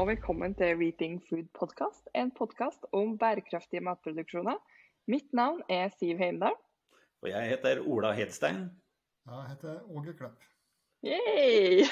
og 0.00 0.06
velkommen 0.08 0.54
til 0.56 0.78
Reaping 0.80 1.18
Food 1.28 1.48
Podcast, 1.60 2.06
en 2.16 2.30
podkast 2.32 2.86
om 2.96 3.18
bærekraftige 3.18 3.82
matproduksjoner. 3.84 4.56
Mitt 5.12 5.28
navn 5.36 5.60
er 5.68 5.90
Siv 5.98 6.16
Heimdal. 6.16 6.56
Og 7.22 7.28
jeg 7.28 7.48
heter 7.50 7.82
Ola 7.84 8.12
Hedstein. 8.16 8.62
Jeg 9.28 9.44
heter 9.50 9.74
Åge 9.90 10.14
Klepp. 10.16 10.46
Yay! 11.04 11.84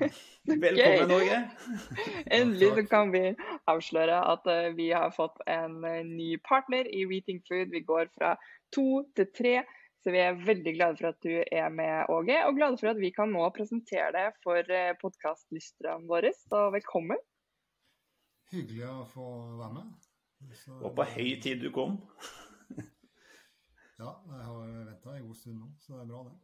Velkommen, 0.66 1.16
Åge. 1.18 1.40
Endelig 2.38 2.70
så 2.78 2.86
kan 2.90 3.12
vi 3.12 3.24
avsløre 3.66 4.22
at 4.32 4.46
eh, 4.54 4.70
vi 4.78 4.90
har 4.94 5.10
fått 5.16 5.42
en 5.50 5.82
eh, 5.84 6.04
ny 6.06 6.36
partner 6.48 6.86
i 6.86 7.02
Reating 7.02 7.42
Food. 7.48 7.74
Vi 7.74 7.82
går 7.82 8.06
fra 8.14 8.36
to 8.76 9.02
til 9.18 9.32
tre. 9.34 9.56
Så 10.04 10.14
vi 10.14 10.22
er 10.22 10.38
veldig 10.38 10.78
glade 10.78 11.02
for 11.02 11.10
at 11.10 11.18
du 11.18 11.42
er 11.42 11.68
med, 11.68 12.06
Åge, 12.14 12.44
og 12.46 12.54
glade 12.54 12.78
for 12.78 12.94
at 12.94 13.02
vi 13.02 13.10
kan 13.10 13.34
nå 13.34 13.50
presentere 13.58 14.12
deg 14.14 14.38
for 14.46 14.62
eh, 14.70 14.92
podkastlysterne 15.02 16.06
våre. 16.06 16.30
Så 16.46 16.68
velkommen. 16.70 17.18
Hyggelig 18.52 18.86
å 18.86 19.04
få 19.10 19.28
være 19.58 19.72
med. 19.74 20.10
Så, 20.54 20.76
og 20.78 20.92
på 20.94 21.06
høy 21.16 21.30
tid 21.42 21.62
du 21.64 21.70
kom. 21.74 21.96
ja, 24.02 24.10
jeg 24.12 24.42
har 24.48 24.74
venta 24.90 25.16
en 25.16 25.30
god 25.30 25.38
stund 25.38 25.62
nå, 25.62 25.70
så 25.82 25.96
det 25.96 26.04
er 26.04 26.10
bra, 26.12 26.26
det. 26.28 26.36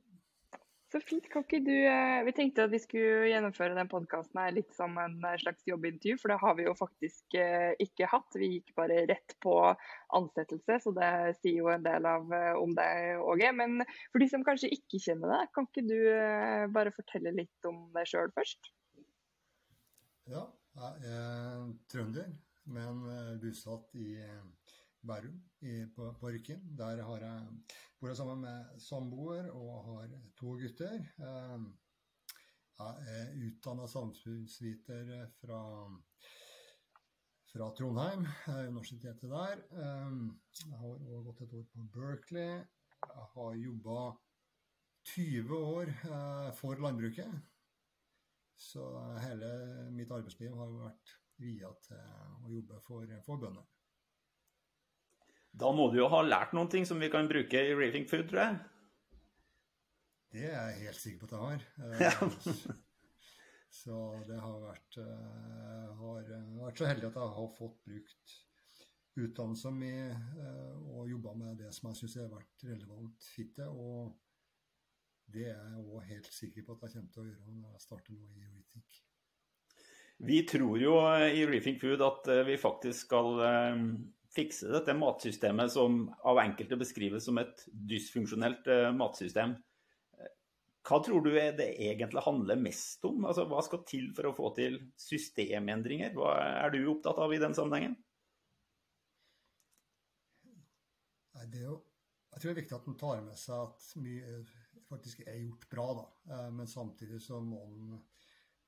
Så 0.93 1.01
fint. 1.01 1.25
Kan 1.33 1.45
ikke 1.47 1.63
du 1.65 1.73
eh, 1.73 2.19
Vi 2.27 2.35
tenkte 2.37 2.67
at 2.67 2.73
vi 2.73 2.81
skulle 2.83 3.31
gjennomføre 3.31 3.77
den 3.79 3.89
podkasten 3.89 4.41
litt 4.53 4.75
som 4.77 4.99
en 5.01 5.15
eh, 5.25 5.39
slags 5.41 5.65
jobbintervju, 5.69 6.19
for 6.21 6.33
det 6.33 6.41
har 6.43 6.57
vi 6.59 6.67
jo 6.67 6.75
faktisk 6.77 7.37
eh, 7.41 7.73
ikke 7.81 8.11
hatt. 8.13 8.37
Vi 8.37 8.51
gikk 8.59 8.75
bare 8.77 8.99
rett 9.09 9.37
på 9.45 9.55
ansettelse, 10.19 10.81
så 10.85 10.93
det 10.99 11.13
sier 11.39 11.63
jo 11.63 11.71
en 11.73 11.87
del 11.87 12.09
av 12.09 12.29
om 12.61 12.75
deg, 12.77 13.23
Åge. 13.25 13.55
Men 13.57 13.87
for 14.11 14.21
de 14.21 14.29
som 14.29 14.45
kanskje 14.45 14.73
ikke 14.77 15.01
kjenner 15.07 15.33
deg, 15.33 15.53
kan 15.57 15.71
ikke 15.71 15.87
du 15.87 15.97
bare 16.77 16.93
fortelle 16.93 17.33
litt 17.41 17.71
om 17.71 17.87
deg 17.97 18.11
sjøl 18.11 18.35
først? 18.37 18.73
Ja, 20.29 20.45
jeg 20.75 21.13
er 21.13 21.73
trønder, 21.93 22.33
men 22.73 23.03
bosatt 23.43 23.95
i 23.99 24.15
Bærum 25.03 25.39
på, 25.97 26.09
på 26.21 26.31
Rykken. 26.31 26.63
Der 26.79 27.03
har 27.03 27.25
jeg, 27.25 27.47
bor 28.01 28.09
jeg 28.09 28.17
sammen 28.17 28.41
med 28.41 28.81
samboer 28.81 29.51
og 29.51 29.85
har 29.89 30.15
to 30.39 30.55
gutter. 30.61 30.99
Ehm, 31.27 31.67
jeg 32.79 33.17
er 33.17 33.35
utdanna 33.47 33.87
samfunnsviter 33.87 35.11
fra, 35.41 35.63
fra 37.53 37.71
Trondheim, 37.79 38.27
universitetet 38.69 39.31
der. 39.31 39.65
Jeg 39.77 40.79
har 40.79 40.87
også 40.89 41.23
gått 41.29 41.43
et 41.47 41.57
år 41.61 41.67
på 41.75 41.89
Berkeley. 41.99 42.63
Jeg 43.03 43.29
har 43.35 43.55
jobba 43.59 43.99
20 45.11 45.57
år 45.59 45.91
eh, 45.91 46.53
for 46.55 46.79
landbruket. 46.79 47.52
Så 48.59 48.85
hele 49.25 49.51
mitt 49.95 50.11
arbeidsliv 50.13 50.55
har 50.57 50.75
vært 50.77 51.15
via 51.43 51.71
til 51.87 52.03
å 52.45 52.51
jobbe 52.53 52.81
for, 52.85 53.15
for 53.27 53.41
bønder. 53.43 53.65
Da 55.53 55.73
må 55.77 55.89
du 55.93 55.99
jo 55.99 56.09
ha 56.13 56.23
lært 56.25 56.55
noen 56.57 56.71
ting 56.73 56.87
som 56.89 57.01
vi 57.03 57.11
kan 57.13 57.29
bruke 57.29 57.61
i 57.61 57.75
Raving 57.77 58.07
Food, 58.09 58.29
tror 58.31 58.43
jeg? 58.45 58.61
Det 60.33 60.47
er 60.49 60.71
jeg 60.71 60.87
helt 60.87 61.01
sikker 61.01 61.27
på 61.27 61.29
at 61.29 61.99
jeg 62.01 62.15
har. 62.17 62.33
Så 63.83 63.99
det 64.29 64.39
har 64.41 64.57
vært 64.61 64.97
har 65.01 66.25
vært 66.61 66.81
så 66.81 66.89
heldig 66.89 67.09
at 67.09 67.19
jeg 67.19 67.37
har 67.37 67.53
fått 67.57 67.79
brukt 67.89 68.35
utdannelsen 69.21 69.77
min 69.77 70.13
eh, 70.13 70.77
og 70.93 71.09
jobba 71.11 71.35
med 71.37 71.59
det 71.61 71.73
som 71.77 71.91
jeg 71.91 72.01
syns 72.01 72.19
har 72.21 72.31
vært 72.33 72.67
relevant. 72.69 73.29
Og 73.69 74.13
det 75.35 75.49
er 75.51 75.57
jeg 75.57 75.83
òg 75.83 76.07
helt 76.11 76.31
sikker 76.33 76.67
på 76.67 76.77
at 76.77 76.87
jeg 76.87 76.95
kommer 76.97 77.15
til 77.15 77.25
å 77.25 77.29
gjøre 77.31 77.57
når 77.57 77.75
jeg 77.75 77.85
starter 77.87 78.17
nå 78.17 78.29
i 78.37 78.49
Rethink. 78.51 79.03
Vi 80.23 80.39
tror 80.47 80.79
jo 80.79 80.97
i 81.27 81.45
Reefing 81.51 81.81
Food 81.83 82.05
at 82.07 82.31
eh, 82.31 82.45
vi 82.47 82.61
faktisk 82.61 83.09
skal 83.09 83.43
eh, 83.47 83.83
fikse 84.33 84.71
dette 84.71 84.95
matsystemet 84.97 85.73
som 85.75 86.05
av 86.29 86.41
enkelte 86.45 86.79
beskrives 86.81 87.27
som 87.29 87.41
et 87.43 87.67
dysfunksjonelt 87.73 88.71
matsystem. 88.97 89.57
Hva 90.83 90.99
tror 91.05 91.23
du 91.23 91.31
det 91.31 91.69
egentlig 91.79 92.25
handler 92.25 92.59
mest 92.59 93.05
om? 93.07 93.23
Altså, 93.29 93.45
hva 93.47 93.61
skal 93.63 93.85
til 93.87 94.09
for 94.17 94.29
å 94.29 94.35
få 94.35 94.49
til 94.57 94.81
systemendringer? 94.99 96.11
Hva 96.17 96.33
er 96.65 96.75
du 96.75 96.81
opptatt 96.91 97.21
av 97.23 97.35
i 97.35 97.39
den 97.43 97.55
sammenhengen? 97.55 97.95
Nei, 101.37 101.47
det 101.53 101.63
er 101.63 101.69
jo, 101.69 101.77
jeg 102.33 102.43
tror 102.43 102.49
det 102.49 102.55
er 102.55 102.61
viktig 102.63 102.79
at 102.81 102.89
man 102.91 102.99
tar 102.99 103.23
med 103.23 103.39
seg 103.39 103.63
at 103.69 103.87
mye 104.03 104.35
faktisk 104.93 105.23
er 105.27 105.41
gjort 105.41 105.69
bra. 105.71 105.87
Da. 105.99 106.35
Eh, 106.35 106.51
men 106.57 106.67
samtidig 106.69 107.21
så 107.23 107.41
må 107.41 107.63
en 107.67 108.01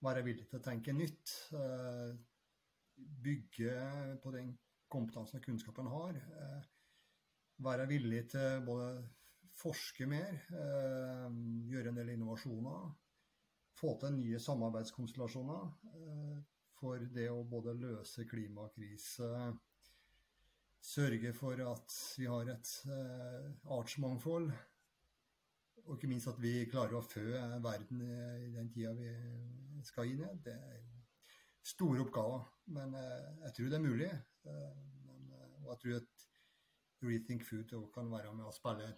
være 0.04 0.24
villig 0.26 0.48
til 0.48 0.60
å 0.60 0.64
tenke 0.64 0.94
nytt. 0.96 1.34
Eh, 1.56 2.14
bygge 3.24 3.74
på 4.22 4.32
den 4.34 4.54
kompetansen 4.92 5.40
og 5.40 5.46
kunnskapen 5.46 5.90
har. 5.90 6.16
Eh, 6.16 6.62
være 7.64 7.88
villig 7.90 8.24
til 8.34 8.64
både 8.66 8.88
forske 9.54 10.06
mer, 10.10 10.32
gjøre 10.50 11.92
en 11.92 11.98
del 12.00 12.08
innovasjoner. 12.16 12.88
Få 13.78 13.92
til 14.02 14.16
nye 14.16 14.40
samarbeidskonstellasjoner 14.42 15.68
for 16.74 17.04
det 17.14 17.28
å 17.30 17.44
både 17.46 17.76
løse 17.78 18.26
klimakrise, 18.26 19.30
sørge 20.82 21.30
for 21.38 21.62
at 21.70 21.94
vi 22.18 22.26
har 22.26 22.50
et 22.50 22.72
artsmangfold, 23.78 24.50
og 25.84 25.96
ikke 25.96 26.08
minst 26.10 26.28
at 26.30 26.40
vi 26.40 26.64
klarer 26.70 26.96
å 26.98 27.04
fø 27.04 27.24
verden 27.64 28.00
i 28.04 28.50
den 28.54 28.70
tida 28.72 28.92
vi 28.96 29.82
skal 29.84 30.08
inn 30.08 30.22
i. 30.24 30.30
Det 30.44 30.54
er 30.54 30.84
store 31.64 32.04
oppgaver, 32.04 32.44
men 32.76 32.96
jeg 33.44 33.56
tror 33.56 33.72
det 33.72 33.78
er 33.78 33.84
mulig. 33.84 34.10
Eh, 34.48 34.76
men, 35.06 35.32
eh, 35.32 35.64
og 35.64 35.72
jeg 35.72 35.80
tror 35.82 35.96
at 36.02 36.28
Rethink 37.04 37.44
Food 37.48 37.72
kan 37.94 38.12
være 38.12 38.32
med 38.36 38.48
å 38.48 38.54
spille 38.54 38.92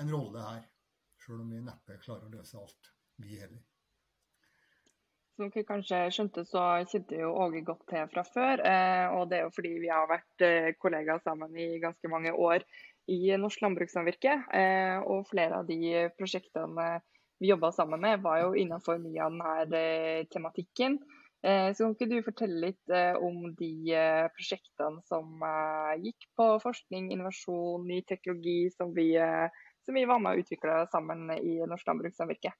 en 0.00 0.12
rolle 0.12 0.42
her. 0.42 0.68
Selv 1.22 1.42
om 1.42 1.50
vi 1.50 1.62
neppe 1.64 1.98
klarer 2.02 2.28
å 2.28 2.34
løse 2.34 2.58
alt, 2.60 2.92
vi 3.22 3.38
heller. 3.40 3.62
Som 5.36 5.50
dere 5.52 5.68
kanskje 5.68 5.98
skjønte, 6.14 6.46
så 6.48 6.62
kjente 6.88 7.18
jo 7.20 7.32
Åge 7.36 7.60
godt 7.64 7.84
til 7.90 8.06
fra 8.12 8.24
før. 8.24 8.62
Eh, 8.64 9.06
og 9.16 9.30
det 9.30 9.40
er 9.40 9.48
jo 9.48 9.54
fordi 9.56 9.72
vi 9.82 9.90
har 9.92 10.08
vært 10.10 10.46
kollegaer 10.80 11.22
sammen 11.24 11.56
i 11.60 11.74
ganske 11.82 12.12
mange 12.12 12.32
år 12.32 12.64
i 13.12 13.36
Norsk 13.38 13.62
Landbrukssamvirke. 13.62 14.38
Og 15.06 15.26
flere 15.30 15.60
av 15.60 15.68
de 15.68 16.08
prosjektene 16.18 16.96
vi 17.38 17.50
jobba 17.50 17.72
sammen 17.72 18.00
med, 18.00 18.22
var 18.24 18.40
jo 18.40 18.54
innenfor 18.56 18.98
mye 19.02 19.26
av 19.26 19.36
denne 19.70 20.24
tematikken. 20.32 20.98
Eh, 21.46 21.74
så 21.76 21.84
kan 21.84 21.92
ikke 21.94 22.08
du 22.10 22.26
fortelle 22.26 22.60
litt 22.64 22.92
eh, 22.92 23.14
om 23.22 23.52
de 23.58 23.70
eh, 23.94 24.26
prosjektene 24.34 25.02
som 25.06 25.44
gikk 26.02 26.28
på 26.38 26.46
forskning, 26.62 27.10
innovasjon, 27.14 27.84
ny 27.86 28.00
teknologi, 28.08 28.70
som 28.74 28.94
vi, 28.96 29.12
som 29.86 29.98
vi 29.98 30.06
var 30.08 30.22
med 30.22 30.34
og 30.34 30.46
utvikla 30.46 30.86
sammen 30.90 31.28
i 31.36 31.58
Norsk 31.68 31.86
Landbrukssamvirke? 31.86 32.54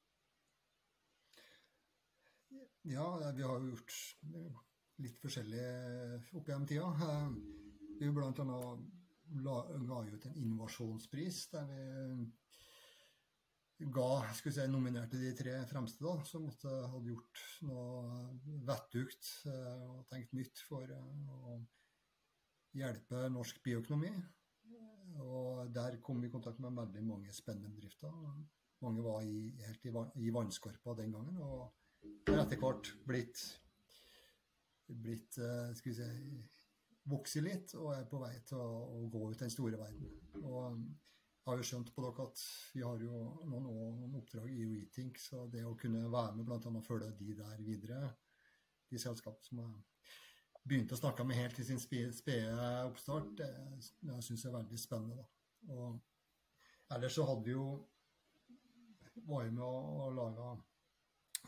Ja, 2.86 3.08
vi 3.34 3.42
har 3.42 3.58
jo 3.58 3.72
gjort 3.72 3.96
litt 5.02 5.18
forskjellig 5.24 5.64
opp 6.38 6.46
gjennom 6.46 6.68
tida. 6.70 6.92
Vi 7.98 8.12
bl.a. 8.12 8.60
La, 9.42 9.56
ga 9.88 10.02
ut 10.06 10.26
en 10.28 10.36
innovasjonspris 10.38 11.40
der 11.52 11.70
vi 13.76 13.86
ga 13.92 14.32
skal 14.32 14.50
vi 14.50 14.54
si, 14.56 14.64
nominerte 14.72 15.18
de 15.20 15.32
tre 15.36 15.56
fremste, 15.68 16.00
da, 16.00 16.14
som 16.24 16.46
måtte, 16.46 16.70
hadde 16.92 17.10
gjort 17.10 17.42
noe 17.68 18.54
vettugt 18.64 19.28
eh, 19.50 19.82
og 19.90 20.06
tenkt 20.08 20.32
nytt 20.36 20.62
for 20.64 20.88
eh, 20.88 21.34
å 21.36 21.58
hjelpe 22.76 23.26
norsk 23.32 23.60
bioøkonomi. 23.64 24.14
Og 25.20 25.68
Der 25.72 25.98
kom 26.04 26.22
vi 26.22 26.28
i 26.28 26.32
kontakt 26.32 26.58
med 26.60 26.76
veldig 26.76 27.02
mange 27.04 27.32
spennende 27.36 27.72
bedrifter. 27.72 28.12
Mange 28.84 29.04
var 29.04 29.22
i, 29.24 29.52
helt 29.66 29.84
i, 29.88 29.92
i 30.24 30.32
vannskorpa 30.32 30.96
den 30.96 31.12
gangen, 31.12 31.36
og 31.44 31.68
har 32.28 32.42
etter 32.42 32.60
hvert 32.60 32.90
blitt, 33.04 33.44
blitt 34.88 35.36
eh, 35.36 35.76
si, 35.76 36.10
vokst 37.06 37.40
litt 37.44 37.74
og 37.78 37.92
er 37.94 38.06
på 38.10 38.20
vei 38.22 38.34
til 38.46 38.60
å, 38.60 38.70
å 38.98 39.08
gå 39.10 39.30
ut 39.30 39.42
den 39.42 39.52
store 39.52 39.78
verden. 39.80 40.08
Og 40.42 40.80
har 41.46 41.60
jo 41.60 41.66
skjønt 41.66 41.92
på 41.94 42.02
dere 42.02 42.26
at 42.26 42.44
vi 42.74 42.82
har 42.82 43.02
jo 43.02 43.20
noen, 43.46 43.68
noen 43.70 44.16
oppdrag 44.18 44.50
i 44.50 44.64
Rethink, 44.72 45.20
så 45.22 45.44
det 45.50 45.62
å 45.66 45.76
kunne 45.78 46.08
være 46.10 46.34
med 46.38 46.48
bl.a. 46.48 46.82
følge 46.82 47.12
de 47.20 47.36
der 47.38 47.60
videre, 47.62 48.00
de 48.90 48.98
selskapene 48.98 49.46
som 49.46 49.62
jeg 49.62 50.64
begynte 50.66 50.96
å 50.96 50.98
snakke 50.98 51.26
med 51.26 51.38
helt 51.38 51.58
i 51.62 51.66
sin 51.68 51.78
spede 51.78 52.70
oppstart, 52.88 53.36
det, 53.38 53.50
det 54.02 54.18
syns 54.26 54.42
jeg 54.42 54.50
er 54.50 54.56
veldig 54.56 54.80
spennende. 54.82 55.22
Da. 55.22 55.76
Og 55.76 56.96
ellers 56.96 57.14
så 57.14 57.26
hadde 57.28 57.46
vi 57.46 57.54
jo 57.54 57.68
var 59.26 59.46
jo 59.46 59.52
med 59.54 59.64
å, 59.64 60.08
lage 60.14 60.48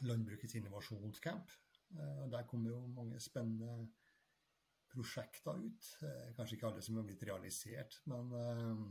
Landbrukets 0.06 0.54
innovasjonscamp. 0.60 1.50
Eh, 1.98 2.24
der 2.30 2.46
kom 2.46 2.66
jo 2.66 2.78
mange 2.94 3.18
spennende 3.20 3.88
prosjekter 4.92 5.60
ut. 5.64 5.90
Eh, 6.02 6.32
kanskje 6.36 6.58
ikke 6.58 6.70
alle 6.70 6.84
som 6.84 6.98
har 6.98 7.06
blitt 7.08 7.24
realisert, 7.28 8.00
men 8.10 8.32
eh, 8.38 8.82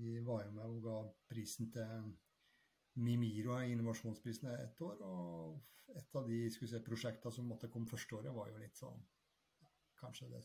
vi 0.00 0.18
var 0.26 0.44
jo 0.46 0.54
med 0.56 0.64
og 0.66 0.80
ga 0.84 0.98
prisen 1.30 1.70
til 1.74 2.12
Mimiro 2.94 3.56
er 3.58 3.72
innovasjonsprisen 3.72 4.52
ett 4.54 4.80
år, 4.86 5.00
og 5.02 5.96
et 5.98 6.18
av 6.18 6.28
de 6.28 6.44
si, 6.54 6.68
prosjektene 6.86 7.34
som 7.34 7.48
måtte 7.50 7.70
komme 7.70 7.90
første 7.90 8.14
året, 8.18 8.34
var 8.34 8.50
jo 8.52 8.60
litt 8.62 8.78
sånn 8.78 9.02
Kanskje 9.94 10.26
det 10.28 10.40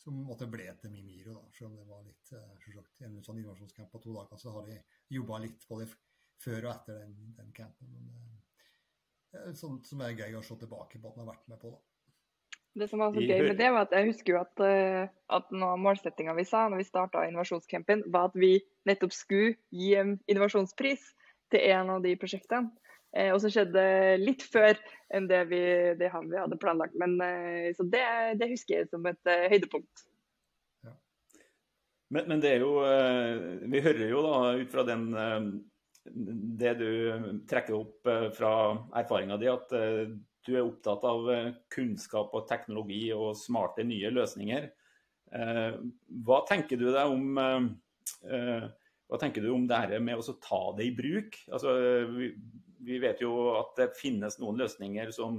som 0.00 0.16
måtte 0.26 0.48
ble 0.50 0.66
til 0.80 0.90
Mimiro, 0.90 1.34
da. 1.36 1.50
Selv 1.54 1.68
om 1.70 1.76
det 1.78 1.84
var 1.86 2.04
litt 2.06 2.30
selvsagt, 2.30 3.02
en 3.06 3.20
sånn 3.24 3.38
innovasjonscamp 3.40 3.92
på 3.92 4.00
to 4.02 4.14
dager, 4.16 4.40
så 4.40 4.52
har 4.54 4.66
de 4.66 4.78
jobba 5.14 5.38
litt 5.44 5.66
på 5.68 5.78
det 5.80 5.86
før 6.42 6.66
og 6.66 6.72
etter 6.72 7.00
den, 7.04 7.14
den 7.36 7.52
campen. 7.56 7.92
Men 7.92 8.40
det 9.32 9.42
er 9.42 9.58
sånt 9.58 9.88
som 9.88 10.02
er 10.04 10.16
gøy 10.16 10.36
å 10.38 10.42
se 10.44 10.56
tilbake 10.60 11.00
på 11.00 11.10
at 11.12 11.18
man 11.18 11.26
har 11.26 11.34
vært 11.34 11.48
med 11.52 11.60
på. 11.62 11.72
da. 11.76 11.95
Det 12.76 12.90
som 12.90 13.00
var 13.00 13.14
så 13.14 13.22
gøy 13.24 13.40
med 13.46 13.56
det, 13.56 13.68
var 13.72 13.86
at 13.86 13.94
jeg 13.96 14.10
husker 14.10 14.34
jo 14.34 14.40
at, 14.42 14.64
eh, 14.64 15.06
at 15.32 15.52
målsettinga 15.56 16.34
vi 16.36 16.44
sa 16.44 16.66
når 16.68 16.82
vi 16.82 16.88
starta 16.88 17.24
innovasjonscampen, 17.24 18.04
var 18.12 18.28
at 18.28 18.36
vi 18.36 18.58
nettopp 18.88 19.14
skulle 19.16 19.54
gi 19.72 19.94
en 19.96 20.18
innovasjonspris 20.28 21.06
til 21.54 21.64
en 21.72 21.94
av 21.96 22.04
de 22.04 22.12
prosjektene. 22.20 22.68
Eh, 23.16 23.32
og 23.32 23.40
så 23.40 23.50
skjedde 23.52 23.72
det 23.76 24.18
litt 24.20 24.44
før 24.44 24.76
enn 25.14 25.28
det 25.30 25.44
vi, 25.50 25.62
det 25.96 26.10
vi 26.10 26.40
hadde 26.40 26.58
planlagt. 26.60 26.96
Men, 27.00 27.16
eh, 27.24 27.70
så 27.76 27.86
det, 27.88 28.04
det, 28.40 28.50
husker 28.52 28.80
jeg 28.80 28.90
som 28.90 29.06
et 29.08 29.30
eh, 29.30 29.46
høydepunkt. 29.52 30.04
Ja. 30.84 30.92
Men, 32.12 32.28
men, 32.28 32.42
det 32.44 32.56
er 32.56 32.64
jo 32.64 32.76
Vi 33.72 33.82
hører 33.82 34.04
jo 34.10 34.20
da 34.26 34.36
ut 34.60 34.70
fra 34.70 34.86
den 34.86 35.08
det 36.06 36.76
du 36.78 36.90
trekker 37.50 37.74
opp 37.74 38.06
fra 38.36 38.50
erfaringa 38.94 39.40
di, 39.42 39.48
at 39.50 39.72
du 40.46 40.54
er 40.54 40.64
opptatt 40.64 41.04
av 41.06 41.30
eh, 41.32 41.52
kunnskap 41.72 42.34
og 42.36 42.46
teknologi 42.48 43.04
og 43.14 43.36
smarte 43.38 43.84
nye 43.86 44.12
løsninger. 44.14 44.68
Eh, 45.36 45.78
hva 46.26 46.42
tenker 46.48 46.80
du 46.80 46.88
deg 46.90 47.12
om 47.12 47.40
eh, 47.42 48.68
hva 49.06 49.18
tenker 49.22 49.44
du 49.44 49.52
om 49.54 49.66
det 49.70 49.78
her 49.78 50.02
med 50.02 50.18
å 50.18 50.38
ta 50.42 50.62
det 50.78 50.88
i 50.88 50.94
bruk? 50.94 51.36
Altså, 51.46 51.74
vi, 52.10 52.98
vet 53.02 53.22
jo 53.22 53.52
at 53.54 53.76
det 53.78 53.92
finnes 53.98 54.38
noen 54.42 54.58
løsninger 54.58 55.12
som 55.14 55.38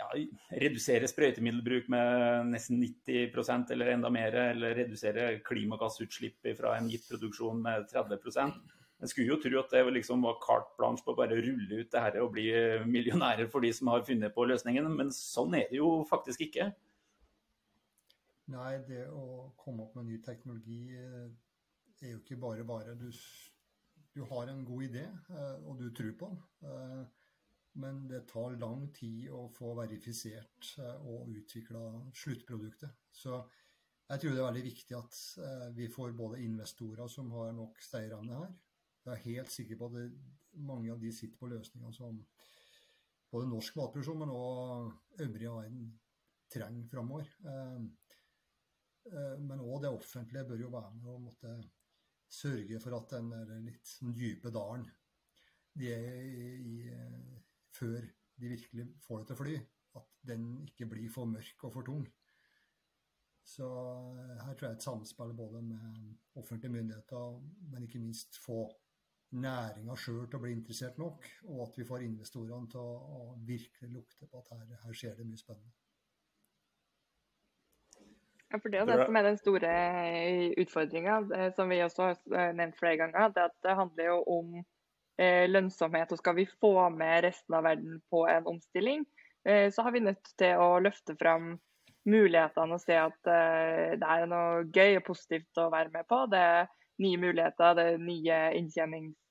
ja, 0.00 0.08
reduserer 0.58 1.10
sprøytemiddelbruk 1.10 1.90
med 1.92 2.50
nesten 2.50 2.80
90% 2.82 3.70
eller 3.74 3.92
enda 3.94 4.10
mer, 4.10 4.34
eller 4.54 4.74
reduserer 4.80 5.38
klimagassutslipp 5.46 6.50
fra 6.58 6.74
en 6.78 6.90
gitt 6.90 7.06
produksjon 7.10 7.62
med 7.62 7.86
30 7.92 8.18
en 9.00 9.08
skulle 9.08 9.32
jo 9.32 9.40
tro 9.40 9.62
at 9.62 9.72
det 9.72 9.82
liksom 9.96 10.22
var 10.26 10.38
carte 10.44 10.76
blanche 10.76 11.04
på 11.06 11.14
å 11.14 11.18
bare 11.18 11.40
rulle 11.40 11.80
ut 11.80 11.90
det 11.92 12.04
her 12.04 12.20
og 12.20 12.34
bli 12.34 12.50
millionærer 12.84 13.48
for 13.52 13.64
de 13.64 13.72
som 13.72 13.88
har 13.92 14.04
funnet 14.04 14.34
på 14.34 14.44
løsningen, 14.50 14.88
men 14.92 15.12
sånn 15.14 15.56
er 15.56 15.70
det 15.72 15.80
jo 15.80 16.02
faktisk 16.10 16.44
ikke. 16.50 16.68
Nei, 18.50 18.80
det 18.88 19.04
å 19.14 19.52
komme 19.60 19.84
opp 19.84 19.96
med 19.98 20.08
ny 20.08 20.18
teknologi 20.26 20.82
eh, 20.96 21.30
er 22.02 22.14
jo 22.14 22.20
ikke 22.22 22.38
bare 22.40 22.66
bare. 22.66 22.96
Du, 22.98 23.08
du 24.16 24.24
har 24.26 24.50
en 24.50 24.64
god 24.66 24.86
idé, 24.88 25.04
eh, 25.06 25.56
og 25.62 25.78
du 25.78 25.90
tror 25.94 26.16
på 26.18 26.30
den. 26.32 26.40
Eh, 26.66 27.02
men 27.80 28.02
det 28.10 28.24
tar 28.32 28.58
lang 28.58 28.88
tid 28.96 29.28
å 29.30 29.44
få 29.54 29.76
verifisert 29.78 30.72
og 31.06 31.28
utvikla 31.30 31.84
sluttproduktet. 32.18 32.90
Så 33.14 33.36
jeg 34.08 34.18
tror 34.18 34.34
det 34.34 34.40
er 34.40 34.48
veldig 34.48 34.64
viktig 34.64 34.96
at 34.98 35.18
vi 35.76 35.86
får 35.94 36.16
både 36.18 36.40
investorer 36.42 37.06
som 37.06 37.30
har 37.36 37.52
nok 37.54 37.78
stayerevne 37.86 38.40
her, 38.40 38.50
jeg 39.10 39.18
er 39.18 39.26
helt 39.26 39.52
sikker 39.54 39.78
på 39.80 39.88
at 39.90 40.60
mange 40.66 40.92
av 40.92 41.00
de 41.02 41.12
sitter 41.14 41.38
på 41.38 41.50
løsninger 41.50 41.94
som 41.94 42.20
både 43.30 43.48
norsk 43.50 43.76
matproduksjon, 43.78 44.22
men 44.22 44.32
òg 44.34 45.20
øvrige 45.24 45.54
verden 45.54 45.90
trenger 46.50 46.88
framover. 46.90 47.28
Eh, 47.46 47.82
eh, 49.12 49.36
men 49.38 49.62
òg 49.62 49.84
det 49.84 49.92
offentlige 49.94 50.46
bør 50.48 50.64
jo 50.64 50.72
være 50.74 50.94
med 50.96 51.12
og 51.14 51.26
måtte 51.28 51.54
sørge 52.30 52.80
for 52.82 52.96
at 52.98 53.16
den 53.16 53.30
litt 53.66 53.96
dype 54.14 54.52
dalen 54.54 54.86
de 55.78 55.90
er 55.94 56.22
i, 56.26 56.76
før 57.74 58.02
de 58.40 58.50
virkelig 58.50 58.86
får 59.04 59.20
det 59.20 59.28
til 59.28 59.36
å 59.36 59.40
fly, 59.40 59.54
at 60.00 60.08
den 60.30 60.48
ikke 60.66 60.88
blir 60.90 61.10
for 61.12 61.30
mørk 61.30 61.64
og 61.66 61.74
for 61.74 61.86
tung. 61.86 62.06
Så 63.46 63.66
eh, 63.66 64.36
her 64.44 64.54
tror 64.54 64.68
jeg 64.68 64.78
et 64.78 64.86
samspill 64.86 65.34
både 65.36 65.62
med 65.64 66.38
offentlige 66.38 66.72
myndigheter, 66.72 67.40
men 67.72 67.86
ikke 67.86 68.02
minst 68.02 68.38
få 68.44 68.62
næringa 69.30 69.94
sjøl 69.98 70.24
til 70.26 70.38
å 70.38 70.42
bli 70.42 70.54
interessert 70.56 70.98
nok, 70.98 71.26
og 71.48 71.62
at 71.68 71.78
vi 71.78 71.86
får 71.86 72.02
investorene 72.06 72.70
til 72.70 72.82
å, 72.82 72.96
å 72.98 73.20
virkelig 73.46 73.92
lukte 73.92 74.26
på 74.26 74.42
at 74.42 74.50
her, 74.56 74.66
her, 74.82 74.96
skjer 74.96 75.14
det 75.18 75.26
mye 75.28 75.38
spennende. 75.38 75.76
Ja, 78.50 78.58
for 78.58 78.72
Det 78.72 78.80
er 78.80 78.88
det 78.90 79.06
som 79.06 79.16
er 79.16 79.26
den 79.28 79.38
store 79.38 79.72
utfordringa, 80.58 81.20
eh, 81.36 81.48
som 81.54 81.70
vi 81.70 81.78
også 81.84 82.08
har 82.08 82.16
eh, 82.34 82.52
nevnt 82.58 82.78
flere 82.80 82.98
ganger. 82.98 83.30
det 83.36 83.46
at 83.46 83.56
det 83.62 83.76
handler 83.78 84.08
jo 84.08 84.16
om 84.26 84.56
eh, 84.58 85.46
lønnsomhet. 85.46 86.12
og 86.12 86.18
Skal 86.18 86.34
vi 86.34 86.48
få 86.60 86.88
med 86.90 87.24
resten 87.28 87.54
av 87.54 87.62
verden 87.68 88.00
på 88.10 88.26
en 88.26 88.46
omstilling, 88.46 89.06
så 89.40 89.82
har 89.82 89.92
vi 89.94 90.02
nødt 90.04 90.26
til 90.36 90.58
å 90.60 90.82
løfte 90.84 91.14
fram 91.16 91.54
mulighetene 92.04 92.76
og 92.76 92.80
se 92.82 92.92
at 93.00 93.16
det 93.24 94.04
er 94.04 94.26
noe 94.28 94.66
gøy 94.68 94.98
og 94.98 95.06
positivt 95.06 95.56
å 95.56 95.70
være 95.72 95.88
med 95.94 96.04
på. 96.12 96.18
Det 96.28 96.40
er 96.44 96.68
nye 97.00 97.20
muligheter, 97.22 97.72
det 97.78 97.86
er 97.94 98.02
nye 98.04 98.40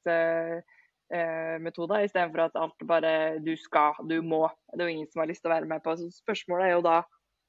inntjeningsmetoder, 0.07 2.05
istedenfor 2.05 2.45
at 2.45 2.59
alt 2.59 2.87
bare 2.87 3.13
du 3.43 3.55
skal, 3.57 3.93
du 4.09 4.21
må. 4.21 4.49
Det 4.73 4.81
er 4.81 4.89
jo 4.89 4.97
ingen 4.97 5.09
som 5.11 5.19
har 5.23 5.31
lyst 5.31 5.41
til 5.43 5.51
å 5.51 5.55
være 5.55 5.69
med 5.69 5.83
på. 5.85 5.95
Så 5.97 6.09
spørsmålet 6.21 6.67
er 6.67 6.73
jo 6.77 6.85
da 6.85 6.97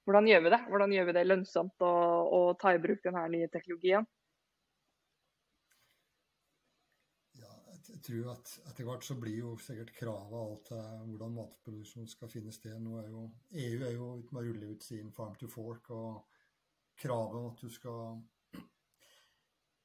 hvordan 0.08 0.26
gjør 0.26 0.40
vi 0.46 0.50
det? 0.54 0.62
Hvordan 0.68 0.92
gjør 0.96 1.06
vi 1.10 1.16
det 1.18 1.28
lønnsomt 1.28 1.84
å, 1.84 1.92
å 2.34 2.40
ta 2.60 2.72
i 2.74 2.80
bruk 2.82 3.04
denne 3.04 3.28
nye 3.30 3.48
teknologien? 3.52 4.06
jeg 7.90 8.02
tror 8.06 8.30
at 8.32 8.50
etter 8.70 8.86
hvert 8.86 9.04
så 9.04 9.14
blir 9.20 9.38
jo 9.42 9.50
sikkert 9.60 9.90
kravet 9.96 10.68
til 10.68 10.82
hvordan 11.10 11.34
matproduksjon 11.36 12.08
skal 12.08 12.30
finne 12.32 12.52
sted. 12.54 12.78
Nå 12.80 12.96
er 13.00 13.08
jo, 13.10 13.24
EU 13.50 13.80
er 13.84 13.92
jo 13.92 14.10
ute 14.20 14.34
med 14.34 14.40
å 14.40 14.44
rulle 14.46 14.70
ut 14.74 14.84
sin 14.84 15.10
Farm 15.12 15.34
to 15.40 15.48
Fork, 15.50 15.90
og 15.90 16.22
kravet 17.00 17.36
om 17.40 17.48
at 17.50 17.60
du 17.60 17.68
skal 17.72 18.20